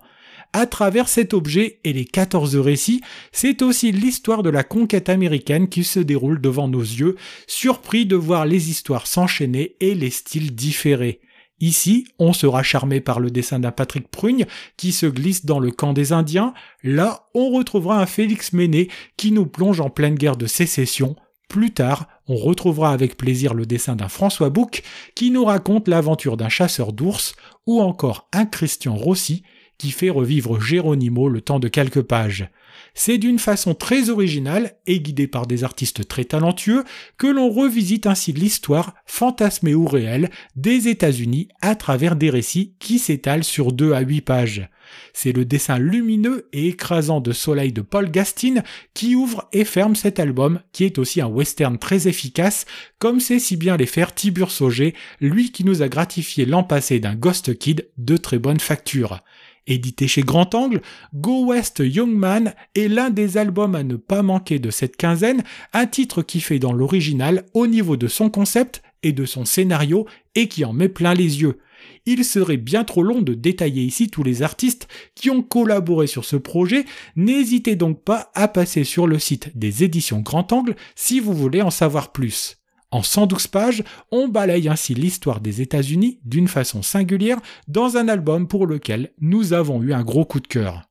à 0.54 0.66
travers 0.66 1.08
cet 1.08 1.34
objet 1.34 1.80
et 1.84 1.94
les 1.94 2.06
14 2.06 2.58
récits, 2.58 3.02
c'est 3.32 3.62
aussi 3.62 3.92
l'histoire 3.92 4.44
de 4.44 4.50
la 4.50 4.64
conquête 4.64 5.10
américaine 5.10 5.70
qui 5.70 5.84
se 5.84 6.00
déroule 6.00 6.42
devant 6.42 6.68
nos 6.68 6.82
yeux, 6.82 7.16
surpris 7.48 8.06
de 8.06 8.16
voir 8.16 8.46
les 8.46 8.70
histoires 8.70 9.08
s'enchaîner 9.08 9.76
et 9.80 9.96
les 9.96 10.10
styles 10.10 10.54
différer. 10.54 11.22
Ici, 11.62 12.08
on 12.18 12.34
sera 12.34 12.64
charmé 12.64 13.02
par 13.02 13.20
le 13.20 13.30
dessin 13.30 13.60
d'un 13.60 13.72
Patrick 13.72 14.08
Prugne 14.08 14.48
qui 14.78 14.92
se 14.92 15.06
glisse 15.06 15.46
dans 15.46 15.60
le 15.60 15.72
camp 15.72 15.94
des 15.94 16.12
Indiens. 16.12 16.54
Là, 16.84 17.28
on 17.36 17.52
retrouvera 17.52 18.02
un 18.02 18.08
Félix 18.08 18.52
Méné 18.52 18.90
qui 19.16 19.32
nous 19.32 19.46
plonge 19.46 19.80
en 19.80 19.92
pleine 19.92 20.16
guerre 20.16 20.38
de 20.38 20.48
sécession. 20.48 21.16
Plus 21.48 21.72
tard, 21.72 22.08
on 22.28 22.36
retrouvera 22.36 22.92
avec 22.92 23.16
plaisir 23.16 23.54
le 23.54 23.68
dessin 23.68 23.96
d'un 23.96 24.08
François 24.08 24.50
Bouc 24.50 24.82
qui 25.16 25.30
nous 25.30 25.46
raconte 25.46 25.88
l'aventure 25.88 26.36
d'un 26.36 26.50
chasseur 26.50 26.94
d'ours 26.94 27.36
ou 27.68 27.80
encore 27.80 28.28
un 28.34 28.46
Christian 28.46 28.96
Rossi 28.96 29.44
qui 29.82 29.90
fait 29.90 30.12
revivre 30.12 30.62
Geronimo 30.62 31.28
le 31.28 31.42
temps 31.42 31.58
de 31.58 31.68
quelques 31.68 32.04
pages. 32.04 32.52
C'est 32.94 33.18
d'une 33.18 33.40
façon 33.40 33.74
très 33.74 34.12
originale 34.12 34.74
et 34.86 35.00
guidée 35.00 35.26
par 35.26 35.48
des 35.48 35.64
artistes 35.64 36.08
très 36.08 36.24
talentueux 36.24 36.84
que 37.18 37.26
l'on 37.26 37.50
revisite 37.50 38.06
ainsi 38.06 38.32
l'histoire, 38.32 38.94
fantasmée 39.08 39.74
ou 39.74 39.88
réelle, 39.88 40.30
des 40.56 40.88
États-Unis 40.88 41.48
à 41.62 41.74
travers 41.74 42.16
des 42.16 42.30
récits 42.30 42.76
qui 42.78 43.00
s'étalent 43.00 43.44
sur 43.44 43.72
deux 43.72 43.94
à 43.94 44.02
huit 44.02 44.22
pages. 44.22 44.70
C'est 45.14 45.32
le 45.32 45.46
dessin 45.46 45.80
lumineux 45.80 46.48
et 46.54 46.68
écrasant 46.68 47.20
de 47.20 47.32
Soleil 47.32 47.74
de 47.74 47.82
Paul 47.82 48.12
Gastin 48.12 48.62
qui 48.94 49.16
ouvre 49.16 49.48
et 49.52 49.66
ferme 49.66 49.96
cet 49.96 50.20
album, 50.20 50.60
qui 50.74 50.84
est 50.84 51.00
aussi 51.00 51.22
un 51.22 51.28
western 51.28 51.80
très 51.80 52.08
efficace, 52.08 52.68
comme 53.00 53.20
sait 53.20 53.40
si 53.40 53.58
bien 53.58 53.78
les 53.78 53.88
faire 53.88 54.14
Tiburce 54.14 54.62
Auger, 54.62 54.94
lui 55.22 55.52
qui 55.52 55.64
nous 55.64 55.82
a 55.82 55.90
gratifié 55.90 56.46
l'an 56.46 56.64
passé 56.64 57.00
d'un 57.00 57.16
Ghost 57.16 57.58
Kid 57.58 57.90
de 57.98 58.18
très 58.18 58.38
bonne 58.38 58.60
facture. 58.60 59.22
Édité 59.68 60.08
chez 60.08 60.22
Grand 60.22 60.54
Angle, 60.56 60.82
Go 61.14 61.46
West 61.46 61.82
Young 61.86 62.14
Man 62.14 62.54
est 62.76 62.88
l'un 62.88 63.10
des 63.10 63.38
albums 63.38 63.76
à 63.76 63.84
ne 63.84 63.96
pas 63.96 64.24
manquer 64.24 64.60
de 64.60 64.72
cette 64.72 64.98
quinzaine, 64.98 65.44
un 65.74 65.86
titre 65.86 66.24
qui 66.24 66.42
fait 66.42 66.60
dans 66.60 66.74
l'original 66.74 67.46
au 67.54 67.68
niveau 67.68 67.96
de 67.96 68.08
son 68.08 68.30
concept 68.30 68.82
et 69.04 69.12
de 69.12 69.26
son 69.26 69.46
scénario 69.46 70.08
et 70.36 70.48
qui 70.48 70.66
en 70.66 70.74
met 70.74 70.90
plein 70.90 71.14
les 71.14 71.42
yeux. 71.42 71.60
Il 72.06 72.26
serait 72.26 72.58
bien 72.58 72.84
trop 72.84 73.04
long 73.04 73.22
de 73.22 73.34
détailler 73.34 73.84
ici 73.84 74.10
tous 74.10 74.24
les 74.24 74.42
artistes 74.44 74.88
qui 75.16 75.30
ont 75.30 75.42
collaboré 75.42 76.08
sur 76.08 76.26
ce 76.26 76.36
projet, 76.36 76.86
n'hésitez 77.16 77.76
donc 77.76 78.04
pas 78.04 78.32
à 78.34 78.48
passer 78.48 78.84
sur 78.84 79.08
le 79.08 79.20
site 79.20 79.58
des 79.58 79.84
éditions 79.84 80.20
Grand 80.20 80.52
Angle 80.54 80.76
si 80.96 81.20
vous 81.20 81.34
voulez 81.34 81.62
en 81.62 81.72
savoir 81.72 82.12
plus. 82.12 82.61
En 82.92 83.04
112 83.04 83.48
pages, 83.48 83.84
on 84.12 84.28
balaye 84.28 84.68
ainsi 84.68 84.94
l'histoire 84.94 85.40
des 85.40 85.62
États-Unis 85.62 86.20
d'une 86.26 86.50
façon 86.50 86.82
singulière 86.82 87.40
dans 87.70 87.96
un 87.96 88.10
album 88.10 88.48
pour 88.48 88.68
lequel 88.68 89.14
nous 89.22 89.54
avons 89.54 89.82
eu 89.82 89.94
un 89.94 90.04
gros 90.04 90.26
coup 90.26 90.42
de 90.42 90.48
cœur. 90.48 90.84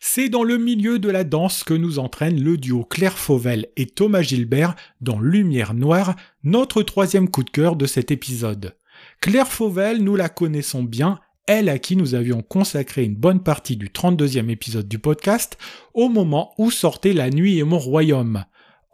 C'est 0.00 0.28
dans 0.30 0.42
le 0.42 0.58
milieu 0.58 0.98
de 0.98 1.10
la 1.10 1.24
danse 1.24 1.64
que 1.64 1.74
nous 1.74 1.98
entraîne 1.98 2.42
le 2.42 2.56
duo 2.56 2.84
Claire 2.84 3.18
Fauvel 3.18 3.68
et 3.76 3.86
Thomas 3.86 4.22
Gilbert 4.22 4.76
dans 5.00 5.18
Lumière 5.18 5.74
Noire, 5.74 6.14
notre 6.42 6.82
troisième 6.82 7.30
coup 7.30 7.42
de 7.42 7.50
cœur 7.50 7.76
de 7.76 7.86
cet 7.86 8.10
épisode. 8.10 8.76
Claire 9.20 9.50
Fauvel, 9.50 10.02
nous 10.02 10.16
la 10.16 10.28
connaissons 10.28 10.82
bien, 10.82 11.20
elle 11.46 11.68
à 11.68 11.78
qui 11.78 11.96
nous 11.96 12.14
avions 12.14 12.42
consacré 12.42 13.04
une 13.04 13.14
bonne 13.14 13.42
partie 13.42 13.76
du 13.76 13.88
32e 13.88 14.48
épisode 14.50 14.88
du 14.88 14.98
podcast, 14.98 15.58
au 15.92 16.08
moment 16.08 16.54
où 16.58 16.70
sortait 16.70 17.12
La 17.12 17.30
Nuit 17.30 17.58
et 17.58 17.64
mon 17.64 17.78
royaume. 17.78 18.44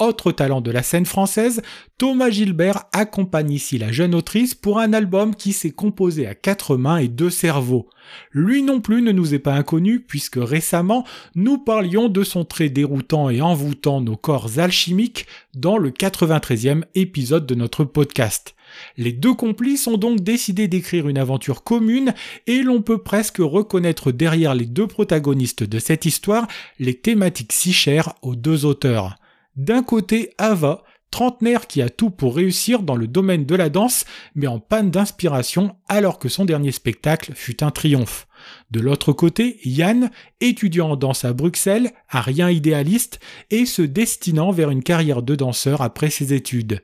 Autre 0.00 0.32
talent 0.32 0.62
de 0.62 0.70
la 0.70 0.82
scène 0.82 1.04
française, 1.04 1.60
Thomas 1.98 2.30
Gilbert 2.30 2.84
accompagne 2.94 3.52
ici 3.52 3.76
la 3.76 3.92
jeune 3.92 4.14
autrice 4.14 4.54
pour 4.54 4.78
un 4.78 4.94
album 4.94 5.34
qui 5.34 5.52
s'est 5.52 5.72
composé 5.72 6.26
à 6.26 6.34
quatre 6.34 6.78
mains 6.78 6.96
et 6.96 7.08
deux 7.08 7.28
cerveaux. 7.28 7.86
Lui 8.32 8.62
non 8.62 8.80
plus 8.80 9.02
ne 9.02 9.12
nous 9.12 9.34
est 9.34 9.38
pas 9.38 9.52
inconnu 9.52 10.00
puisque 10.00 10.38
récemment 10.40 11.04
nous 11.34 11.58
parlions 11.58 12.08
de 12.08 12.24
son 12.24 12.46
trait 12.46 12.70
déroutant 12.70 13.28
et 13.28 13.42
envoûtant 13.42 14.00
nos 14.00 14.16
corps 14.16 14.58
alchimiques 14.58 15.26
dans 15.54 15.76
le 15.76 15.90
93e 15.90 16.84
épisode 16.94 17.44
de 17.44 17.54
notre 17.54 17.84
podcast. 17.84 18.54
Les 18.96 19.12
deux 19.12 19.34
complices 19.34 19.86
ont 19.86 19.98
donc 19.98 20.20
décidé 20.22 20.66
d'écrire 20.66 21.10
une 21.10 21.18
aventure 21.18 21.62
commune 21.62 22.14
et 22.46 22.62
l'on 22.62 22.80
peut 22.80 23.02
presque 23.02 23.40
reconnaître 23.40 24.12
derrière 24.12 24.54
les 24.54 24.64
deux 24.64 24.86
protagonistes 24.86 25.62
de 25.62 25.78
cette 25.78 26.06
histoire 26.06 26.48
les 26.78 26.94
thématiques 26.94 27.52
si 27.52 27.74
chères 27.74 28.14
aux 28.22 28.34
deux 28.34 28.64
auteurs. 28.64 29.19
D'un 29.56 29.82
côté, 29.82 30.32
Ava, 30.38 30.82
trentenaire 31.10 31.66
qui 31.66 31.82
a 31.82 31.88
tout 31.88 32.10
pour 32.10 32.36
réussir 32.36 32.82
dans 32.82 32.96
le 32.96 33.06
domaine 33.06 33.44
de 33.44 33.54
la 33.54 33.68
danse, 33.68 34.04
mais 34.34 34.46
en 34.46 34.60
panne 34.60 34.90
d'inspiration 34.90 35.76
alors 35.88 36.18
que 36.18 36.28
son 36.28 36.44
dernier 36.44 36.72
spectacle 36.72 37.32
fut 37.34 37.64
un 37.64 37.70
triomphe. 37.70 38.28
De 38.70 38.80
l'autre 38.80 39.12
côté, 39.12 39.58
Yann, 39.64 40.10
étudiant 40.40 40.90
en 40.90 40.96
danse 40.96 41.24
à 41.24 41.32
Bruxelles, 41.32 41.90
a 42.08 42.20
rien 42.20 42.48
idéaliste 42.48 43.20
et 43.50 43.66
se 43.66 43.82
destinant 43.82 44.52
vers 44.52 44.70
une 44.70 44.82
carrière 44.82 45.22
de 45.22 45.34
danseur 45.34 45.82
après 45.82 46.10
ses 46.10 46.32
études. 46.32 46.82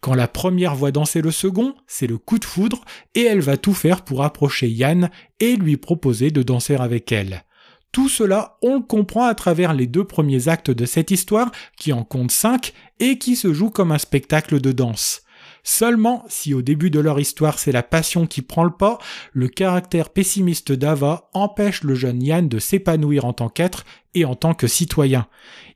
Quand 0.00 0.14
la 0.14 0.28
première 0.28 0.74
voit 0.74 0.92
danser 0.92 1.22
le 1.22 1.30
second, 1.30 1.74
c'est 1.86 2.06
le 2.06 2.18
coup 2.18 2.38
de 2.38 2.44
foudre 2.44 2.84
et 3.14 3.22
elle 3.22 3.40
va 3.40 3.56
tout 3.56 3.72
faire 3.72 4.02
pour 4.02 4.22
approcher 4.22 4.68
Yann 4.68 5.10
et 5.40 5.56
lui 5.56 5.76
proposer 5.76 6.30
de 6.30 6.42
danser 6.42 6.76
avec 6.76 7.10
elle. 7.10 7.44
Tout 7.92 8.08
cela, 8.08 8.56
on 8.62 8.76
le 8.76 8.82
comprend 8.82 9.26
à 9.26 9.34
travers 9.34 9.74
les 9.74 9.86
deux 9.86 10.04
premiers 10.04 10.48
actes 10.48 10.70
de 10.70 10.86
cette 10.86 11.10
histoire, 11.10 11.52
qui 11.76 11.92
en 11.92 12.04
compte 12.04 12.30
cinq, 12.30 12.72
et 13.00 13.18
qui 13.18 13.36
se 13.36 13.52
joue 13.52 13.68
comme 13.68 13.92
un 13.92 13.98
spectacle 13.98 14.60
de 14.60 14.72
danse. 14.72 15.22
Seulement, 15.64 16.24
si 16.28 16.54
au 16.54 16.62
début 16.62 16.90
de 16.90 16.98
leur 16.98 17.20
histoire 17.20 17.58
c'est 17.58 17.70
la 17.70 17.84
passion 17.84 18.26
qui 18.26 18.42
prend 18.42 18.64
le 18.64 18.72
pas, 18.72 18.98
le 19.32 19.46
caractère 19.46 20.10
pessimiste 20.10 20.72
d'Ava 20.72 21.28
empêche 21.34 21.84
le 21.84 21.94
jeune 21.94 22.22
Yann 22.22 22.48
de 22.48 22.58
s'épanouir 22.58 23.24
en 23.24 23.32
tant 23.32 23.48
qu'être 23.48 23.84
et 24.14 24.24
en 24.24 24.34
tant 24.34 24.54
que 24.54 24.66
citoyen. 24.66 25.26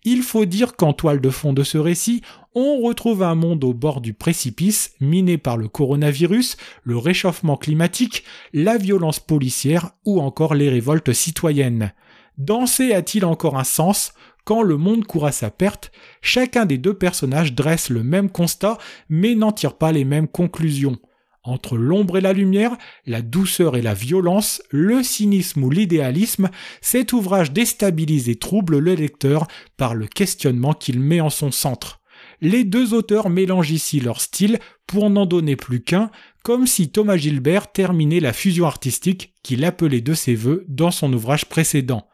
Il 0.02 0.22
faut 0.22 0.44
dire 0.44 0.74
qu'en 0.74 0.92
toile 0.92 1.20
de 1.20 1.30
fond 1.30 1.52
de 1.52 1.62
ce 1.62 1.78
récit, 1.78 2.22
on 2.54 2.80
retrouve 2.80 3.22
un 3.22 3.34
monde 3.34 3.62
au 3.62 3.74
bord 3.74 4.00
du 4.00 4.12
précipice, 4.12 4.94
miné 5.00 5.38
par 5.38 5.56
le 5.56 5.68
coronavirus, 5.68 6.56
le 6.82 6.96
réchauffement 6.96 7.56
climatique, 7.56 8.24
la 8.52 8.78
violence 8.78 9.20
policière 9.20 9.90
ou 10.04 10.20
encore 10.20 10.54
les 10.54 10.68
révoltes 10.68 11.12
citoyennes. 11.12 11.92
Danser 12.38 12.92
a-t-il 12.92 13.24
encore 13.24 13.56
un 13.56 13.64
sens? 13.64 14.12
Quand 14.44 14.62
le 14.62 14.76
monde 14.76 15.04
court 15.06 15.26
à 15.26 15.32
sa 15.32 15.50
perte 15.50 15.90
Chacun 16.20 16.66
des 16.66 16.76
deux 16.76 16.94
personnages 16.94 17.54
dresse 17.54 17.88
le 17.88 18.02
même 18.02 18.30
constat 18.30 18.76
mais 19.08 19.34
n'en 19.34 19.52
tire 19.52 19.74
pas 19.74 19.90
les 19.90 20.04
mêmes 20.04 20.28
conclusions. 20.28 20.98
Entre 21.42 21.76
l'ombre 21.76 22.18
et 22.18 22.20
la 22.20 22.32
lumière, 22.32 22.76
la 23.06 23.22
douceur 23.22 23.76
et 23.76 23.82
la 23.82 23.94
violence, 23.94 24.62
le 24.70 25.02
cynisme 25.02 25.62
ou 25.62 25.70
l'idéalisme, 25.70 26.50
cet 26.80 27.12
ouvrage 27.12 27.52
déstabilise 27.52 28.28
et 28.28 28.34
trouble 28.34 28.78
le 28.78 28.94
lecteur 28.94 29.46
par 29.76 29.94
le 29.94 30.06
questionnement 30.06 30.74
qu'il 30.74 31.00
met 31.00 31.20
en 31.20 31.30
son 31.30 31.50
centre. 31.50 32.00
Les 32.40 32.64
deux 32.64 32.92
auteurs 32.92 33.30
mélangent 33.30 33.70
ici 33.70 34.00
leur 34.00 34.20
style 34.20 34.58
pour 34.86 35.08
n'en 35.08 35.24
donner 35.24 35.56
plus 35.56 35.80
qu'un, 35.80 36.10
comme 36.42 36.66
si 36.66 36.90
Thomas 36.90 37.16
Gilbert 37.16 37.72
terminait 37.72 38.20
la 38.20 38.32
fusion 38.32 38.66
artistique 38.66 39.32
qu'il 39.42 39.64
appelait 39.64 40.00
de 40.00 40.14
ses 40.14 40.34
voeux 40.34 40.64
dans 40.68 40.90
son 40.90 41.12
ouvrage 41.12 41.46
précédent. 41.46 42.06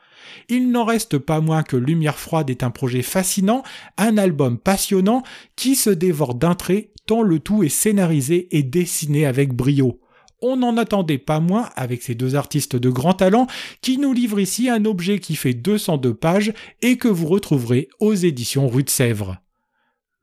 Il 0.49 0.71
n'en 0.71 0.85
reste 0.85 1.19
pas 1.19 1.41
moins 1.41 1.63
que 1.63 1.77
Lumière 1.77 2.19
froide 2.19 2.51
est 2.51 2.63
un 2.63 2.71
projet 2.71 3.03
fascinant, 3.03 3.63
un 3.99 4.19
album 4.19 4.59
passionnant 4.59 5.23
qui 5.57 5.77
se 5.77 5.91
dévore 5.91 6.35
d'un 6.35 6.55
trait 6.55 6.93
tant 7.07 7.23
le 7.23 7.39
tout 7.39 7.63
est 7.63 7.69
scénarisé 7.69 8.49
et 8.57 8.63
dessiné 8.63 9.27
avec 9.27 9.53
brio. 9.53 10.01
On 10.41 10.57
n'en 10.57 10.77
attendait 10.77 11.19
pas 11.19 11.39
moins 11.39 11.69
avec 11.77 12.03
ces 12.03 12.17
deux 12.17 12.35
artistes 12.35 12.75
de 12.75 12.91
grand 12.91 13.15
talent 13.15 13.47
qui 13.81 13.99
nous 13.99 14.13
livrent 14.13 14.41
ici 14.41 14.69
un 14.69 14.85
objet 14.85 15.21
qui 15.21 15.37
fait 15.37 15.55
202 15.55 16.15
pages 16.15 16.53
et 16.81 16.97
que 16.97 17.09
vous 17.09 17.29
retrouverez 17.29 17.89
aux 18.01 18.15
éditions 18.15 18.69
Rue 18.69 18.83
de 18.83 18.91
Sèvres. 18.91 19.37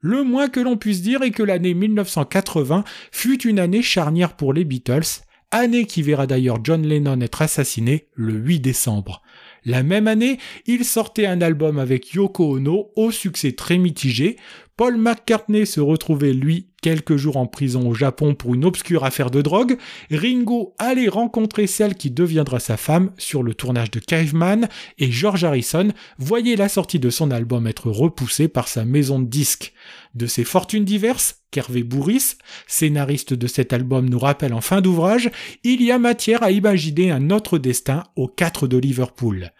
Le 0.01 0.23
moins 0.23 0.47
que 0.47 0.59
l'on 0.59 0.77
puisse 0.77 1.01
dire 1.01 1.23
est 1.23 1.31
que 1.31 1.43
l'année 1.43 1.73
1980 1.73 2.83
fut 3.11 3.47
une 3.47 3.59
année 3.59 3.81
charnière 3.81 4.35
pour 4.35 4.53
les 4.53 4.65
Beatles, 4.65 5.23
année 5.51 5.85
qui 5.85 6.01
verra 6.01 6.27
d'ailleurs 6.27 6.59
John 6.63 6.85
Lennon 6.85 7.19
être 7.21 7.41
assassiné 7.41 8.07
le 8.13 8.33
8 8.33 8.59
décembre. 8.59 9.21
La 9.69 9.83
même 9.83 10.07
année, 10.07 10.39
il 10.65 10.83
sortait 10.83 11.27
un 11.27 11.41
album 11.41 11.77
avec 11.77 12.13
Yoko 12.13 12.55
Ono 12.55 12.89
au 12.95 13.11
succès 13.11 13.51
très 13.51 13.77
mitigé. 13.77 14.35
Paul 14.79 14.95
McCartney 14.95 15.65
se 15.65 15.81
retrouvait, 15.81 16.31
lui, 16.31 16.67
quelques 16.81 17.17
jours 17.17 17.35
en 17.35 17.47
prison 17.47 17.85
au 17.89 17.93
Japon 17.93 18.33
pour 18.33 18.55
une 18.55 18.63
obscure 18.63 19.03
affaire 19.03 19.29
de 19.29 19.41
drogue. 19.41 19.77
Ringo 20.09 20.73
allait 20.79 21.09
rencontrer 21.09 21.67
celle 21.67 21.95
qui 21.95 22.11
deviendra 22.11 22.61
sa 22.61 22.77
femme 22.77 23.11
sur 23.17 23.43
le 23.43 23.53
tournage 23.53 23.91
de 23.91 23.99
Caveman. 23.99 24.69
Et 24.97 25.11
George 25.11 25.43
Harrison 25.43 25.89
voyait 26.17 26.55
la 26.55 26.69
sortie 26.69 26.97
de 26.97 27.09
son 27.09 27.29
album 27.29 27.67
être 27.67 27.91
repoussée 27.91 28.47
par 28.47 28.69
sa 28.69 28.85
maison 28.85 29.19
de 29.19 29.27
disques. 29.27 29.73
De 30.15 30.27
ses 30.27 30.45
fortunes 30.45 30.85
diverses, 30.85 31.43
qu'Hervé 31.51 31.83
Bourris, 31.83 32.37
scénariste 32.65 33.33
de 33.33 33.47
cet 33.47 33.73
album, 33.73 34.09
nous 34.09 34.19
rappelle 34.19 34.53
en 34.53 34.61
fin 34.61 34.79
d'ouvrage, 34.79 35.29
il 35.65 35.83
y 35.83 35.91
a 35.91 35.99
matière 35.99 36.41
à 36.41 36.51
imaginer 36.51 37.11
un 37.11 37.31
autre 37.31 37.57
destin 37.57 38.05
aux 38.15 38.29
quatre 38.29 38.65
de 38.65 38.77
Liverpool. 38.77 39.51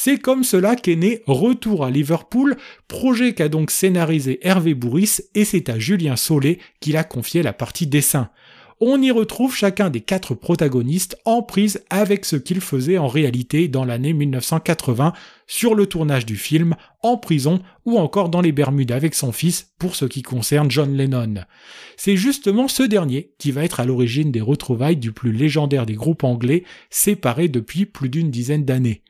C'est 0.00 0.18
comme 0.18 0.44
cela 0.44 0.76
qu'est 0.76 0.94
né 0.94 1.24
Retour 1.26 1.84
à 1.84 1.90
Liverpool, 1.90 2.56
projet 2.86 3.34
qu'a 3.34 3.48
donc 3.48 3.72
scénarisé 3.72 4.38
Hervé 4.46 4.74
Bourris 4.74 5.22
et 5.34 5.44
c'est 5.44 5.68
à 5.68 5.80
Julien 5.80 6.14
Saulet 6.14 6.60
qu'il 6.78 6.96
a 6.96 7.02
confié 7.02 7.42
la 7.42 7.52
partie 7.52 7.88
dessin. 7.88 8.30
On 8.78 9.02
y 9.02 9.10
retrouve 9.10 9.56
chacun 9.56 9.90
des 9.90 10.00
quatre 10.00 10.36
protagonistes 10.36 11.18
en 11.24 11.42
prise 11.42 11.82
avec 11.90 12.26
ce 12.26 12.36
qu'ils 12.36 12.60
faisaient 12.60 12.96
en 12.96 13.08
réalité 13.08 13.66
dans 13.66 13.84
l'année 13.84 14.12
1980 14.12 15.14
sur 15.48 15.74
le 15.74 15.86
tournage 15.86 16.26
du 16.26 16.36
film, 16.36 16.76
en 17.02 17.16
prison 17.16 17.60
ou 17.84 17.98
encore 17.98 18.28
dans 18.28 18.40
les 18.40 18.52
Bermudes 18.52 18.92
avec 18.92 19.16
son 19.16 19.32
fils 19.32 19.72
pour 19.80 19.96
ce 19.96 20.04
qui 20.04 20.22
concerne 20.22 20.70
John 20.70 20.96
Lennon. 20.96 21.42
C'est 21.96 22.16
justement 22.16 22.68
ce 22.68 22.84
dernier 22.84 23.32
qui 23.38 23.50
va 23.50 23.64
être 23.64 23.80
à 23.80 23.84
l'origine 23.84 24.30
des 24.30 24.40
retrouvailles 24.40 24.96
du 24.96 25.10
plus 25.10 25.32
légendaire 25.32 25.86
des 25.86 25.94
groupes 25.94 26.22
anglais 26.22 26.62
séparés 26.88 27.48
depuis 27.48 27.84
plus 27.84 28.08
d'une 28.08 28.30
dizaine 28.30 28.64
d'années. 28.64 29.02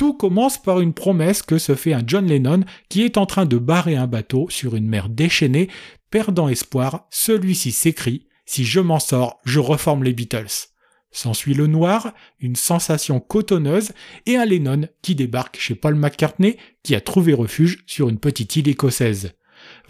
Tout 0.00 0.14
commence 0.14 0.56
par 0.56 0.80
une 0.80 0.94
promesse 0.94 1.42
que 1.42 1.58
se 1.58 1.74
fait 1.74 1.92
un 1.92 2.02
John 2.06 2.26
Lennon 2.26 2.64
qui 2.88 3.02
est 3.02 3.18
en 3.18 3.26
train 3.26 3.44
de 3.44 3.58
barrer 3.58 3.96
un 3.96 4.06
bateau 4.06 4.46
sur 4.48 4.74
une 4.74 4.88
mer 4.88 5.10
déchaînée, 5.10 5.68
perdant 6.10 6.48
espoir, 6.48 7.06
celui-ci 7.10 7.70
s'écrie 7.70 8.26
Si 8.46 8.64
je 8.64 8.80
m'en 8.80 8.98
sors, 8.98 9.40
je 9.44 9.58
reforme 9.58 10.02
les 10.02 10.14
Beatles. 10.14 10.70
S'ensuit 11.10 11.52
le 11.52 11.66
noir, 11.66 12.14
une 12.38 12.56
sensation 12.56 13.20
cotonneuse 13.20 13.92
et 14.24 14.36
un 14.36 14.46
Lennon 14.46 14.88
qui 15.02 15.14
débarque 15.14 15.58
chez 15.58 15.74
Paul 15.74 15.96
McCartney 15.96 16.56
qui 16.82 16.94
a 16.94 17.02
trouvé 17.02 17.34
refuge 17.34 17.84
sur 17.86 18.08
une 18.08 18.18
petite 18.18 18.56
île 18.56 18.70
écossaise. 18.70 19.34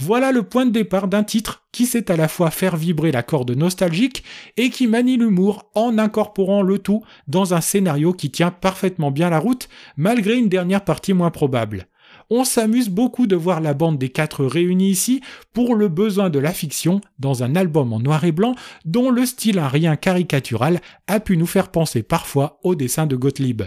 Voilà 0.03 0.33
le 0.33 0.43
point 0.43 0.65
de 0.65 0.71
départ 0.71 1.09
d'un 1.09 1.25
titre 1.25 1.63
qui 1.73 1.85
sait 1.85 2.11
à 2.11 2.17
la 2.17 2.27
fois 2.27 2.51
faire 2.51 2.75
vibrer 2.75 3.13
la 3.13 3.23
corde 3.23 3.51
nostalgique 3.51 4.25
et 4.57 4.71
qui 4.71 4.87
manie 4.87 5.19
l'humour 5.19 5.71
en 5.75 5.99
incorporant 5.99 6.63
le 6.63 6.79
tout 6.79 7.05
dans 7.29 7.53
un 7.53 7.61
scénario 7.61 8.15
qui 8.15 8.31
tient 8.31 8.51
parfaitement 8.51 9.11
bien 9.11 9.29
la 9.29 9.39
route 9.39 9.69
malgré 9.99 10.39
une 10.39 10.49
dernière 10.49 10.87
partie 10.87 11.13
moins 11.13 11.31
probable. 11.31 11.87
On 12.31 12.45
s'amuse 12.45 12.89
beaucoup 12.89 13.27
de 13.27 13.37
voir 13.37 13.61
la 13.61 13.75
bande 13.75 13.99
des 13.99 14.09
quatre 14.09 14.45
réunis 14.45 14.91
ici 14.91 15.21
pour 15.53 15.75
le 15.75 15.89
besoin 15.89 16.31
de 16.31 16.39
la 16.39 16.53
fiction 16.53 17.01
dans 17.19 17.43
un 17.43 17.57
album 17.57 17.93
en 17.93 17.99
noir 17.99 18.25
et 18.25 18.33
blanc 18.33 18.55
dont 18.85 19.11
le 19.11 19.27
style 19.27 19.59
un 19.59 19.69
rien 19.69 19.97
caricatural 19.97 20.81
a 21.09 21.21
pu 21.21 21.37
nous 21.37 21.47
faire 21.47 21.71
penser 21.71 22.03
parfois 22.03 22.61
au 22.63 22.75
dessin 22.75 23.07
de 23.07 23.17
Gottlieb. 23.17 23.63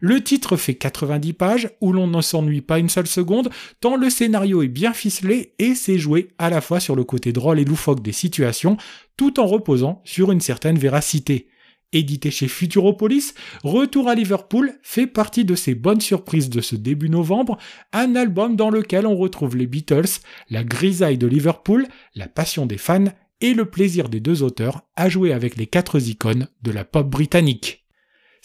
Le 0.00 0.22
titre 0.22 0.56
fait 0.56 0.74
90 0.74 1.32
pages 1.32 1.70
où 1.80 1.92
l'on 1.92 2.06
ne 2.06 2.20
s'ennuie 2.20 2.60
pas 2.60 2.78
une 2.78 2.88
seule 2.88 3.08
seconde 3.08 3.50
tant 3.80 3.96
le 3.96 4.08
scénario 4.10 4.62
est 4.62 4.68
bien 4.68 4.92
ficelé 4.92 5.54
et 5.58 5.74
c'est 5.74 5.98
joué 5.98 6.28
à 6.38 6.50
la 6.50 6.60
fois 6.60 6.78
sur 6.80 6.94
le 6.94 7.04
côté 7.04 7.32
drôle 7.32 7.58
et 7.58 7.64
loufoque 7.64 8.02
des 8.02 8.12
situations 8.12 8.76
tout 9.16 9.40
en 9.40 9.46
reposant 9.46 10.00
sur 10.04 10.30
une 10.30 10.40
certaine 10.40 10.78
véracité 10.78 11.48
édité 11.94 12.30
chez 12.30 12.48
Futuropolis, 12.48 13.34
Retour 13.62 14.08
à 14.08 14.14
Liverpool 14.14 14.74
fait 14.82 15.06
partie 15.06 15.44
de 15.44 15.54
ces 15.54 15.74
bonnes 15.74 16.00
surprises 16.00 16.50
de 16.50 16.60
ce 16.60 16.76
début 16.76 17.08
novembre, 17.08 17.58
un 17.92 18.16
album 18.16 18.56
dans 18.56 18.70
lequel 18.70 19.06
on 19.06 19.16
retrouve 19.16 19.56
les 19.56 19.66
Beatles, 19.66 20.20
la 20.50 20.64
grisaille 20.64 21.18
de 21.18 21.26
Liverpool, 21.26 21.86
la 22.14 22.28
passion 22.28 22.66
des 22.66 22.78
fans 22.78 23.12
et 23.40 23.54
le 23.54 23.66
plaisir 23.66 24.08
des 24.08 24.20
deux 24.20 24.42
auteurs 24.42 24.82
à 24.96 25.08
jouer 25.08 25.32
avec 25.32 25.56
les 25.56 25.66
quatre 25.66 26.00
icônes 26.08 26.48
de 26.62 26.70
la 26.70 26.84
pop 26.84 27.08
britannique. 27.08 27.84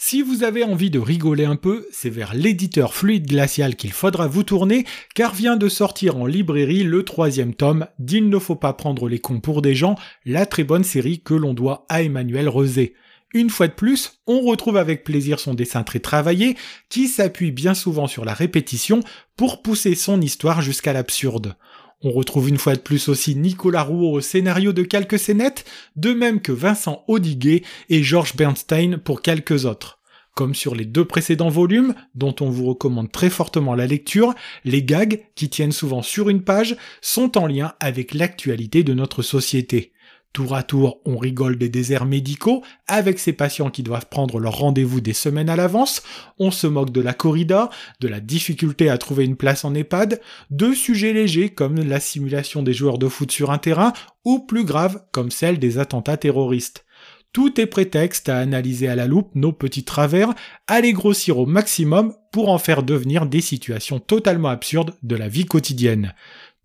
Si 0.02 0.22
vous 0.22 0.44
avez 0.44 0.64
envie 0.64 0.88
de 0.88 0.98
rigoler 0.98 1.44
un 1.44 1.56
peu, 1.56 1.86
c'est 1.92 2.08
vers 2.08 2.32
l'éditeur 2.34 2.94
Fluide 2.94 3.26
Glacial 3.26 3.76
qu'il 3.76 3.92
faudra 3.92 4.28
vous 4.28 4.44
tourner, 4.44 4.86
car 5.14 5.34
vient 5.34 5.58
de 5.58 5.68
sortir 5.68 6.16
en 6.16 6.24
librairie 6.24 6.84
le 6.84 7.02
troisième 7.02 7.54
tome 7.54 7.86
d'Il 7.98 8.30
ne 8.30 8.38
faut 8.38 8.56
pas 8.56 8.72
prendre 8.72 9.10
les 9.10 9.18
cons 9.18 9.40
pour 9.40 9.60
des 9.60 9.74
gens, 9.74 9.96
la 10.24 10.46
très 10.46 10.64
bonne 10.64 10.84
série 10.84 11.20
que 11.20 11.34
l'on 11.34 11.52
doit 11.52 11.84
à 11.90 12.02
Emmanuel 12.02 12.48
Rosé. 12.48 12.94
Une 13.32 13.50
fois 13.50 13.68
de 13.68 13.72
plus, 13.72 14.20
on 14.26 14.40
retrouve 14.40 14.76
avec 14.76 15.04
plaisir 15.04 15.38
son 15.38 15.54
dessin 15.54 15.84
très 15.84 16.00
travaillé, 16.00 16.56
qui 16.88 17.06
s'appuie 17.06 17.52
bien 17.52 17.74
souvent 17.74 18.08
sur 18.08 18.24
la 18.24 18.34
répétition 18.34 19.00
pour 19.36 19.62
pousser 19.62 19.94
son 19.94 20.20
histoire 20.20 20.62
jusqu'à 20.62 20.92
l'absurde. 20.92 21.54
On 22.02 22.10
retrouve 22.10 22.48
une 22.48 22.58
fois 22.58 22.74
de 22.74 22.80
plus 22.80 23.08
aussi 23.08 23.36
Nicolas 23.36 23.82
Rouault 23.82 24.14
au 24.14 24.20
scénario 24.20 24.72
de 24.72 24.82
quelques 24.82 25.18
scénettes, 25.18 25.64
de 25.94 26.12
même 26.12 26.40
que 26.40 26.50
Vincent 26.50 27.04
Audiguet 27.06 27.62
et 27.88 28.02
Georges 28.02 28.34
Bernstein 28.34 28.96
pour 28.96 29.22
quelques 29.22 29.64
autres. 29.64 30.00
Comme 30.34 30.54
sur 30.54 30.74
les 30.74 30.86
deux 30.86 31.04
précédents 31.04 31.50
volumes, 31.50 31.94
dont 32.14 32.34
on 32.40 32.50
vous 32.50 32.66
recommande 32.66 33.12
très 33.12 33.30
fortement 33.30 33.74
la 33.74 33.86
lecture, 33.86 34.34
les 34.64 34.82
gags, 34.82 35.20
qui 35.34 35.50
tiennent 35.50 35.72
souvent 35.72 36.02
sur 36.02 36.30
une 36.30 36.42
page, 36.42 36.76
sont 37.00 37.36
en 37.36 37.46
lien 37.46 37.74
avec 37.80 38.14
l'actualité 38.14 38.82
de 38.82 38.94
notre 38.94 39.22
société. 39.22 39.92
Tour 40.32 40.54
à 40.54 40.62
tour, 40.62 41.00
on 41.04 41.18
rigole 41.18 41.58
des 41.58 41.68
déserts 41.68 42.06
médicaux, 42.06 42.62
avec 42.86 43.18
ces 43.18 43.32
patients 43.32 43.68
qui 43.68 43.82
doivent 43.82 44.06
prendre 44.08 44.38
leur 44.38 44.58
rendez-vous 44.58 45.00
des 45.00 45.12
semaines 45.12 45.48
à 45.48 45.56
l'avance, 45.56 46.02
on 46.38 46.52
se 46.52 46.68
moque 46.68 46.92
de 46.92 47.00
la 47.00 47.14
corrida, 47.14 47.68
de 47.98 48.06
la 48.06 48.20
difficulté 48.20 48.88
à 48.88 48.98
trouver 48.98 49.24
une 49.24 49.34
place 49.34 49.64
en 49.64 49.74
EHPAD, 49.74 50.20
de 50.50 50.72
sujets 50.72 51.12
légers 51.12 51.48
comme 51.48 51.80
la 51.80 51.98
simulation 51.98 52.62
des 52.62 52.72
joueurs 52.72 52.98
de 52.98 53.08
foot 53.08 53.32
sur 53.32 53.50
un 53.50 53.58
terrain, 53.58 53.92
ou 54.24 54.38
plus 54.38 54.64
graves 54.64 55.02
comme 55.10 55.32
celle 55.32 55.58
des 55.58 55.78
attentats 55.78 56.16
terroristes. 56.16 56.84
Tout 57.32 57.60
est 57.60 57.66
prétexte 57.66 58.28
à 58.28 58.38
analyser 58.38 58.88
à 58.88 58.96
la 58.96 59.06
loupe 59.06 59.30
nos 59.36 59.52
petits 59.52 59.84
travers, 59.84 60.34
à 60.66 60.80
les 60.80 60.92
grossir 60.92 61.38
au 61.38 61.46
maximum 61.46 62.14
pour 62.32 62.50
en 62.50 62.58
faire 62.58 62.82
devenir 62.82 63.26
des 63.26 63.40
situations 63.40 64.00
totalement 64.00 64.48
absurdes 64.48 64.94
de 65.04 65.14
la 65.14 65.28
vie 65.28 65.46
quotidienne. 65.46 66.14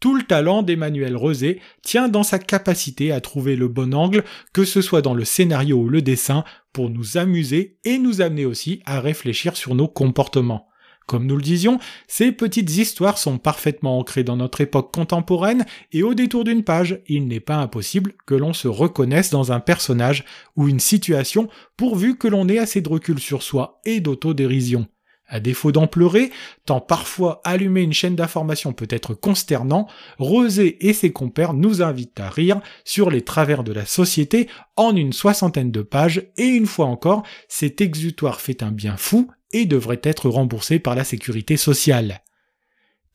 Tout 0.06 0.14
le 0.14 0.22
talent 0.22 0.62
d'Emmanuel 0.62 1.18
Rosé 1.18 1.60
tient 1.82 2.10
dans 2.10 2.22
sa 2.22 2.38
capacité 2.38 3.12
à 3.12 3.22
trouver 3.22 3.56
le 3.56 3.68
bon 3.68 3.96
angle, 3.96 4.24
que 4.54 4.64
ce 4.64 4.80
soit 4.84 5.02
dans 5.02 5.16
le 5.16 5.26
scénario 5.26 5.78
ou 5.78 5.90
le 5.90 6.04
dessin, 6.04 6.44
pour 6.74 6.92
nous 6.92 7.18
amuser 7.18 7.80
et 7.86 7.98
nous 7.98 8.22
amener 8.22 8.46
aussi 8.46 8.84
à 8.86 9.00
réfléchir 9.00 9.58
sur 9.58 9.74
nos 9.74 9.88
comportements. 9.88 10.68
Comme 11.08 11.26
nous 11.26 11.36
le 11.36 11.42
disions, 11.42 11.80
ces 12.08 12.32
petites 12.32 12.78
histoires 12.78 13.18
sont 13.18 13.40
parfaitement 13.40 13.98
ancrées 13.98 14.24
dans 14.24 14.38
notre 14.38 14.62
époque 14.62 14.94
contemporaine 14.94 15.66
et 15.92 16.04
au 16.04 16.14
détour 16.14 16.44
d'une 16.44 16.64
page, 16.64 17.02
il 17.08 17.28
n'est 17.28 17.40
pas 17.40 17.56
impossible 17.56 18.14
que 18.28 18.36
l'on 18.36 18.54
se 18.54 18.68
reconnaisse 18.68 19.32
dans 19.32 19.52
un 19.52 19.60
personnage 19.60 20.24
ou 20.56 20.68
une 20.68 20.80
situation 20.80 21.50
pourvu 21.78 22.16
que 22.16 22.28
l'on 22.28 22.48
ait 22.48 22.60
assez 22.60 22.82
de 22.82 22.90
recul 22.90 23.18
sur 23.18 23.42
soi 23.42 23.82
et 23.86 24.02
d'autodérision. 24.02 24.86
À 25.28 25.40
défaut 25.40 25.72
d'en 25.72 25.88
pleurer, 25.88 26.32
tant 26.66 26.80
parfois 26.80 27.42
allumer 27.44 27.82
une 27.82 27.94
chaîne 27.94 28.16
d'information 28.16 28.74
peut 28.74 28.88
être 28.90 29.16
consternant, 29.16 29.88
Rosé 30.20 30.88
et 30.88 30.94
ses 30.94 31.12
compères 31.12 31.54
nous 31.54 31.82
invitent 31.82 32.20
à 32.20 32.30
rire 32.30 32.62
sur 32.84 33.10
les 33.10 33.24
travers 33.24 33.64
de 33.64 33.74
la 33.74 33.86
société 33.86 34.48
en 34.76 34.96
une 34.96 35.14
soixantaine 35.14 35.72
de 35.72 35.82
pages 35.82 36.28
et 36.38 36.46
une 36.46 36.68
fois 36.68 36.86
encore, 36.86 37.24
cet 37.48 37.82
exutoire 37.82 38.40
fait 38.40 38.62
un 38.62 38.72
bien 38.72 38.98
fou 38.98 39.28
et 39.52 39.66
devrait 39.66 40.02
être 40.04 40.30
remboursé 40.30 40.78
par 40.78 40.94
la 40.94 41.04
sécurité 41.04 41.58
sociale. 41.58 42.22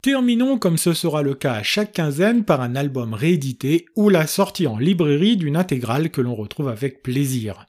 Terminons 0.03 0.59
comme 0.59 0.79
ce 0.79 0.94
sera 0.94 1.23
le 1.23 1.35
cas 1.35 1.53
à 1.53 1.62
chaque 1.62 1.92
quinzaine 1.92 2.44
par 2.44 2.62
un 2.62 2.75
album 2.75 3.12
réédité 3.12 3.85
ou 3.94 4.09
la 4.09 4.27
sortie 4.27 4.66
en 4.66 4.79
librairie 4.79 5.37
d'une 5.37 5.57
intégrale 5.57 6.11
que 6.11 6.23
l'on 6.23 6.35
retrouve 6.35 6.68
avec 6.68 7.03
plaisir. 7.03 7.66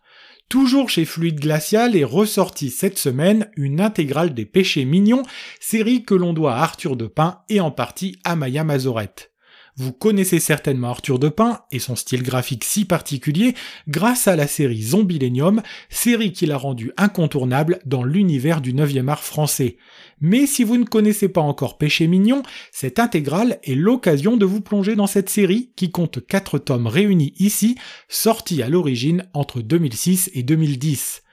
Toujours 0.52 0.90
chez 0.90 1.06
Fluide 1.06 1.40
Glacial 1.40 1.96
est 1.96 2.04
ressortie 2.04 2.72
cette 2.72 2.98
semaine 2.98 3.50
une 3.56 3.80
intégrale 3.80 4.34
des 4.34 4.44
péchés 4.44 4.84
mignons, 4.84 5.24
série 5.62 6.04
que 6.04 6.14
l'on 6.14 6.34
doit 6.34 6.56
à 6.56 6.62
Arthur 6.64 6.98
de 6.98 7.08
Pin 7.08 7.40
et 7.48 7.62
en 7.62 7.72
partie 7.72 8.20
à 8.26 8.36
Maya 8.36 8.66
Mazorette. 8.66 9.31
Vous 9.78 9.94
connaissez 9.94 10.40
certainement 10.40 10.90
Arthur 10.90 11.18
de 11.18 11.30
Pin 11.30 11.62
et 11.72 11.80
son 11.80 11.96
style 11.96 12.24
graphique 12.24 12.64
si 12.64 12.84
particulier 12.86 13.56
grâce 13.88 14.28
à 14.28 14.36
la 14.36 14.48
série 14.48 14.82
Zombilenium, 14.82 15.62
série 15.90 16.34
qui 16.34 16.46
l'a 16.46 16.58
rendu 16.58 16.92
incontournable 16.98 17.80
dans 17.86 18.04
l'univers 18.04 18.62
du 18.62 18.74
9e 18.74 19.08
art 19.08 19.24
français. 19.24 19.78
Mais 20.20 20.46
si 20.46 20.64
vous 20.64 20.78
ne 20.78 20.84
connaissez 20.84 21.30
pas 21.30 21.42
encore 21.42 21.78
Péché 21.78 22.08
Mignon, 22.08 22.44
cette 22.72 23.00
intégrale 23.00 23.60
est 23.64 23.76
l'occasion 23.76 24.38
de 24.38 24.46
vous 24.46 24.62
plonger 24.62 24.96
dans 24.96 25.08
cette 25.08 25.30
série 25.30 25.72
qui 25.76 25.90
compte 25.90 26.26
4 26.26 26.60
tomes 26.60 26.88
réunis 26.88 27.34
ici, 27.40 27.76
sortis 28.10 28.62
à 28.62 28.70
l'origine 28.70 29.26
entre 29.34 29.62
2006 29.62 30.32
et 30.34 30.44
2010. 30.44 31.24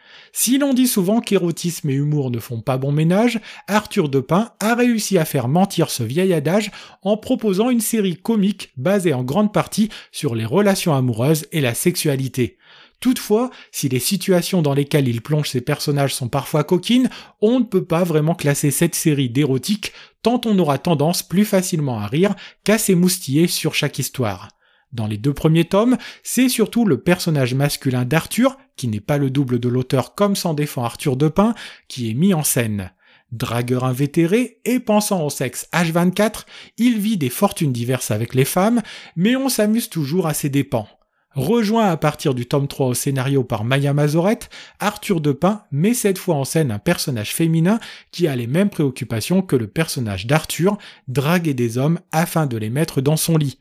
Si 0.40 0.56
l'on 0.56 0.72
dit 0.72 0.86
souvent 0.86 1.20
qu'érotisme 1.20 1.90
et 1.90 1.94
humour 1.94 2.30
ne 2.30 2.38
font 2.38 2.60
pas 2.60 2.78
bon 2.78 2.92
ménage, 2.92 3.40
Arthur 3.66 4.08
Depin 4.08 4.52
a 4.60 4.76
réussi 4.76 5.18
à 5.18 5.24
faire 5.24 5.48
mentir 5.48 5.90
ce 5.90 6.04
vieil 6.04 6.32
adage 6.32 6.70
en 7.02 7.16
proposant 7.16 7.70
une 7.70 7.80
série 7.80 8.14
comique 8.14 8.70
basée 8.76 9.12
en 9.12 9.24
grande 9.24 9.52
partie 9.52 9.88
sur 10.12 10.36
les 10.36 10.44
relations 10.44 10.94
amoureuses 10.94 11.48
et 11.50 11.60
la 11.60 11.74
sexualité. 11.74 12.56
Toutefois, 13.00 13.50
si 13.72 13.88
les 13.88 13.98
situations 13.98 14.62
dans 14.62 14.74
lesquelles 14.74 15.08
il 15.08 15.22
plonge 15.22 15.48
ses 15.48 15.60
personnages 15.60 16.14
sont 16.14 16.28
parfois 16.28 16.62
coquines, 16.62 17.10
on 17.40 17.58
ne 17.58 17.64
peut 17.64 17.84
pas 17.84 18.04
vraiment 18.04 18.36
classer 18.36 18.70
cette 18.70 18.94
série 18.94 19.30
d'érotique, 19.30 19.92
tant 20.22 20.40
on 20.46 20.56
aura 20.60 20.78
tendance 20.78 21.24
plus 21.24 21.46
facilement 21.46 21.98
à 21.98 22.06
rire 22.06 22.36
qu'à 22.62 22.78
s'émoustiller 22.78 23.48
sur 23.48 23.74
chaque 23.74 23.98
histoire. 23.98 24.50
Dans 24.92 25.06
les 25.06 25.18
deux 25.18 25.34
premiers 25.34 25.66
tomes, 25.66 25.98
c'est 26.22 26.48
surtout 26.48 26.84
le 26.84 26.98
personnage 27.00 27.54
masculin 27.54 28.04
d'Arthur, 28.04 28.56
qui 28.76 28.88
n'est 28.88 29.00
pas 29.00 29.18
le 29.18 29.30
double 29.30 29.58
de 29.58 29.68
l'auteur 29.68 30.14
comme 30.14 30.36
s'en 30.36 30.54
défend 30.54 30.84
Arthur 30.84 31.16
Depin, 31.16 31.54
qui 31.88 32.10
est 32.10 32.14
mis 32.14 32.32
en 32.32 32.42
scène. 32.42 32.92
Dragueur 33.30 33.84
invétéré 33.84 34.60
et 34.64 34.80
pensant 34.80 35.22
au 35.22 35.28
sexe 35.28 35.68
H24, 35.74 36.46
il 36.78 36.98
vit 36.98 37.18
des 37.18 37.28
fortunes 37.28 37.72
diverses 37.72 38.10
avec 38.10 38.34
les 38.34 38.46
femmes, 38.46 38.80
mais 39.16 39.36
on 39.36 39.50
s'amuse 39.50 39.90
toujours 39.90 40.26
à 40.26 40.32
ses 40.32 40.48
dépens. 40.48 40.88
Rejoint 41.34 41.90
à 41.90 41.96
partir 41.98 42.34
du 42.34 42.46
tome 42.46 42.66
3 42.66 42.86
au 42.86 42.94
scénario 42.94 43.44
par 43.44 43.64
Maya 43.64 43.92
Mazorette, 43.92 44.48
Arthur 44.80 45.20
Depin 45.20 45.62
met 45.70 45.92
cette 45.92 46.16
fois 46.16 46.36
en 46.36 46.44
scène 46.44 46.70
un 46.70 46.78
personnage 46.78 47.34
féminin 47.34 47.78
qui 48.12 48.26
a 48.26 48.34
les 48.34 48.46
mêmes 48.46 48.70
préoccupations 48.70 49.42
que 49.42 49.54
le 49.54 49.66
personnage 49.66 50.26
d'Arthur, 50.26 50.78
draguer 51.06 51.52
des 51.52 51.76
hommes 51.76 52.00
afin 52.12 52.46
de 52.46 52.56
les 52.56 52.70
mettre 52.70 53.02
dans 53.02 53.18
son 53.18 53.36
lit. 53.36 53.58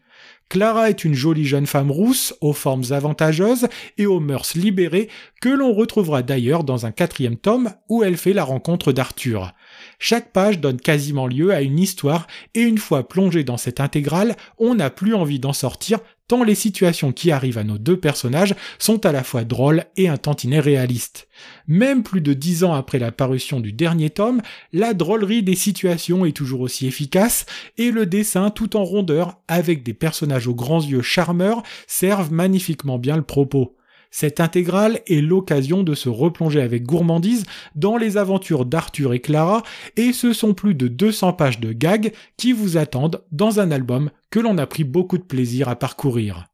Clara 0.49 0.89
est 0.89 1.03
une 1.03 1.13
jolie 1.13 1.45
jeune 1.45 1.67
femme 1.67 1.91
rousse, 1.91 2.33
aux 2.39 2.53
formes 2.53 2.85
avantageuses 2.91 3.67
et 3.97 4.05
aux 4.05 4.21
mœurs 4.21 4.55
libérées, 4.55 5.09
que 5.41 5.49
l'on 5.49 5.73
retrouvera 5.73 6.23
d'ailleurs 6.23 6.63
dans 6.63 6.85
un 6.85 6.91
quatrième 6.91 7.37
tome 7.37 7.73
où 7.89 8.03
elle 8.03 8.17
fait 8.17 8.33
la 8.33 8.45
rencontre 8.45 8.93
d'Arthur. 8.93 9.53
Chaque 9.99 10.31
page 10.31 10.59
donne 10.59 10.79
quasiment 10.79 11.27
lieu 11.27 11.53
à 11.53 11.61
une 11.61 11.79
histoire 11.79 12.27
et 12.53 12.61
une 12.61 12.77
fois 12.77 13.07
plongé 13.07 13.43
dans 13.43 13.57
cette 13.57 13.79
intégrale, 13.79 14.35
on 14.59 14.75
n'a 14.75 14.89
plus 14.89 15.15
envie 15.15 15.39
d'en 15.39 15.53
sortir 15.53 15.99
tant 16.27 16.43
les 16.43 16.55
situations 16.55 17.11
qui 17.11 17.31
arrivent 17.31 17.57
à 17.57 17.63
nos 17.63 17.77
deux 17.77 17.97
personnages 17.97 18.53
sont 18.79 19.05
à 19.05 19.11
la 19.11 19.23
fois 19.23 19.43
drôles 19.43 19.85
et 19.95 20.09
un 20.09 20.17
tantinet 20.17 20.59
réalistes. 20.59 21.27
Même 21.67 22.03
plus 22.03 22.21
de 22.21 22.33
dix 22.33 22.63
ans 22.63 22.73
après 22.73 22.99
la 22.99 23.11
parution 23.11 23.59
du 23.59 23.71
dernier 23.71 24.09
tome, 24.09 24.41
la 24.73 24.93
drôlerie 24.93 25.43
des 25.43 25.55
situations 25.55 26.25
est 26.25 26.35
toujours 26.35 26.61
aussi 26.61 26.85
efficace, 26.85 27.45
et 27.77 27.91
le 27.91 28.05
dessin 28.05 28.49
tout 28.49 28.75
en 28.75 28.83
rondeur, 28.83 29.39
avec 29.47 29.83
des 29.83 29.93
personnages 29.93 30.47
aux 30.47 30.55
grands 30.55 30.81
yeux 30.81 31.01
charmeurs, 31.01 31.63
servent 31.87 32.31
magnifiquement 32.31 32.99
bien 32.99 33.15
le 33.15 33.23
propos. 33.23 33.76
Cette 34.11 34.39
intégrale 34.39 35.01
est 35.07 35.21
l'occasion 35.21 35.83
de 35.83 35.95
se 35.95 36.09
replonger 36.09 36.61
avec 36.61 36.83
gourmandise 36.83 37.45
dans 37.75 37.97
les 37.97 38.17
aventures 38.17 38.65
d'Arthur 38.65 39.13
et 39.13 39.19
Clara, 39.19 39.63
et 39.95 40.13
ce 40.13 40.33
sont 40.33 40.53
plus 40.53 40.75
de 40.75 40.87
200 40.87 41.33
pages 41.33 41.59
de 41.59 41.73
gags 41.73 42.13
qui 42.37 42.51
vous 42.51 42.77
attendent 42.77 43.23
dans 43.31 43.59
un 43.59 43.71
album 43.71 44.09
que 44.29 44.39
l'on 44.39 44.57
a 44.57 44.65
pris 44.65 44.83
beaucoup 44.83 45.17
de 45.17 45.23
plaisir 45.23 45.69
à 45.69 45.75
parcourir. 45.75 46.45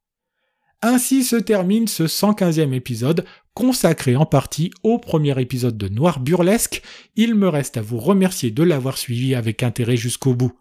Ainsi 0.86 1.24
se 1.24 1.38
termine 1.38 1.88
ce 1.88 2.04
115e 2.04 2.74
épisode, 2.74 3.24
consacré 3.54 4.18
en 4.18 4.26
partie 4.26 4.70
au 4.84 5.00
premier 5.00 5.40
épisode 5.40 5.78
de 5.78 5.88
Noir 5.88 6.20
Burlesque. 6.20 6.82
Il 7.16 7.36
me 7.36 7.48
reste 7.48 7.78
à 7.78 7.82
vous 7.82 8.00
remercier 8.00 8.52
de 8.52 8.64
l'avoir 8.64 8.98
suivi 8.98 9.34
avec 9.34 9.64
intérêt 9.64 9.96
jusqu'au 9.96 10.34
bout. 10.34 10.52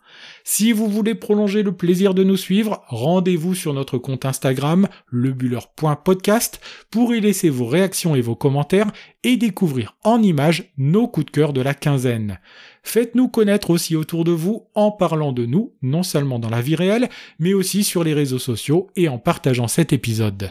Si 0.44 0.72
vous 0.72 0.88
voulez 0.88 1.14
prolonger 1.14 1.62
le 1.62 1.72
plaisir 1.72 2.14
de 2.14 2.24
nous 2.24 2.36
suivre, 2.36 2.82
rendez-vous 2.88 3.54
sur 3.54 3.72
notre 3.72 3.98
compte 3.98 4.24
Instagram, 4.24 4.88
lebuller.podcast, 5.10 6.60
pour 6.90 7.14
y 7.14 7.20
laisser 7.20 7.50
vos 7.50 7.66
réactions 7.66 8.14
et 8.14 8.20
vos 8.20 8.34
commentaires 8.34 8.90
et 9.22 9.36
découvrir 9.36 9.96
en 10.02 10.20
images 10.22 10.72
nos 10.76 11.06
coups 11.06 11.26
de 11.26 11.30
cœur 11.30 11.52
de 11.52 11.60
la 11.60 11.74
quinzaine. 11.74 12.40
Faites-nous 12.82 13.28
connaître 13.28 13.70
aussi 13.70 13.96
autour 13.96 14.24
de 14.24 14.32
vous 14.32 14.66
en 14.74 14.90
parlant 14.90 15.32
de 15.32 15.46
nous, 15.46 15.74
non 15.82 16.02
seulement 16.02 16.38
dans 16.38 16.50
la 16.50 16.60
vie 16.60 16.74
réelle, 16.74 17.08
mais 17.38 17.54
aussi 17.54 17.84
sur 17.84 18.04
les 18.04 18.14
réseaux 18.14 18.38
sociaux 18.38 18.90
et 18.96 19.08
en 19.08 19.18
partageant 19.18 19.68
cet 19.68 19.92
épisode. 19.92 20.50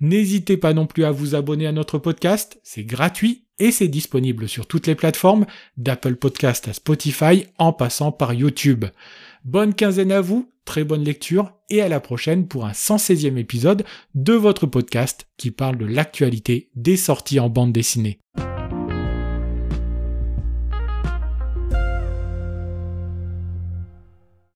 N'hésitez 0.00 0.56
pas 0.56 0.74
non 0.74 0.86
plus 0.86 1.04
à 1.04 1.10
vous 1.10 1.34
abonner 1.34 1.66
à 1.66 1.72
notre 1.72 1.98
podcast, 1.98 2.60
c'est 2.62 2.84
gratuit 2.84 3.46
et 3.58 3.72
c'est 3.72 3.88
disponible 3.88 4.48
sur 4.48 4.66
toutes 4.66 4.86
les 4.86 4.94
plateformes, 4.94 5.46
d'Apple 5.76 6.16
Podcast 6.16 6.68
à 6.68 6.72
Spotify 6.72 7.46
en 7.58 7.72
passant 7.72 8.12
par 8.12 8.32
YouTube. 8.32 8.86
Bonne 9.44 9.74
quinzaine 9.74 10.12
à 10.12 10.20
vous, 10.20 10.50
très 10.64 10.84
bonne 10.84 11.04
lecture 11.04 11.52
et 11.68 11.82
à 11.82 11.88
la 11.88 12.00
prochaine 12.00 12.46
pour 12.46 12.66
un 12.66 12.72
116e 12.72 13.36
épisode 13.36 13.84
de 14.14 14.32
votre 14.32 14.66
podcast 14.66 15.26
qui 15.36 15.50
parle 15.50 15.76
de 15.76 15.86
l'actualité 15.86 16.70
des 16.74 16.96
sorties 16.96 17.40
en 17.40 17.48
bande 17.48 17.72
dessinée. 17.72 18.18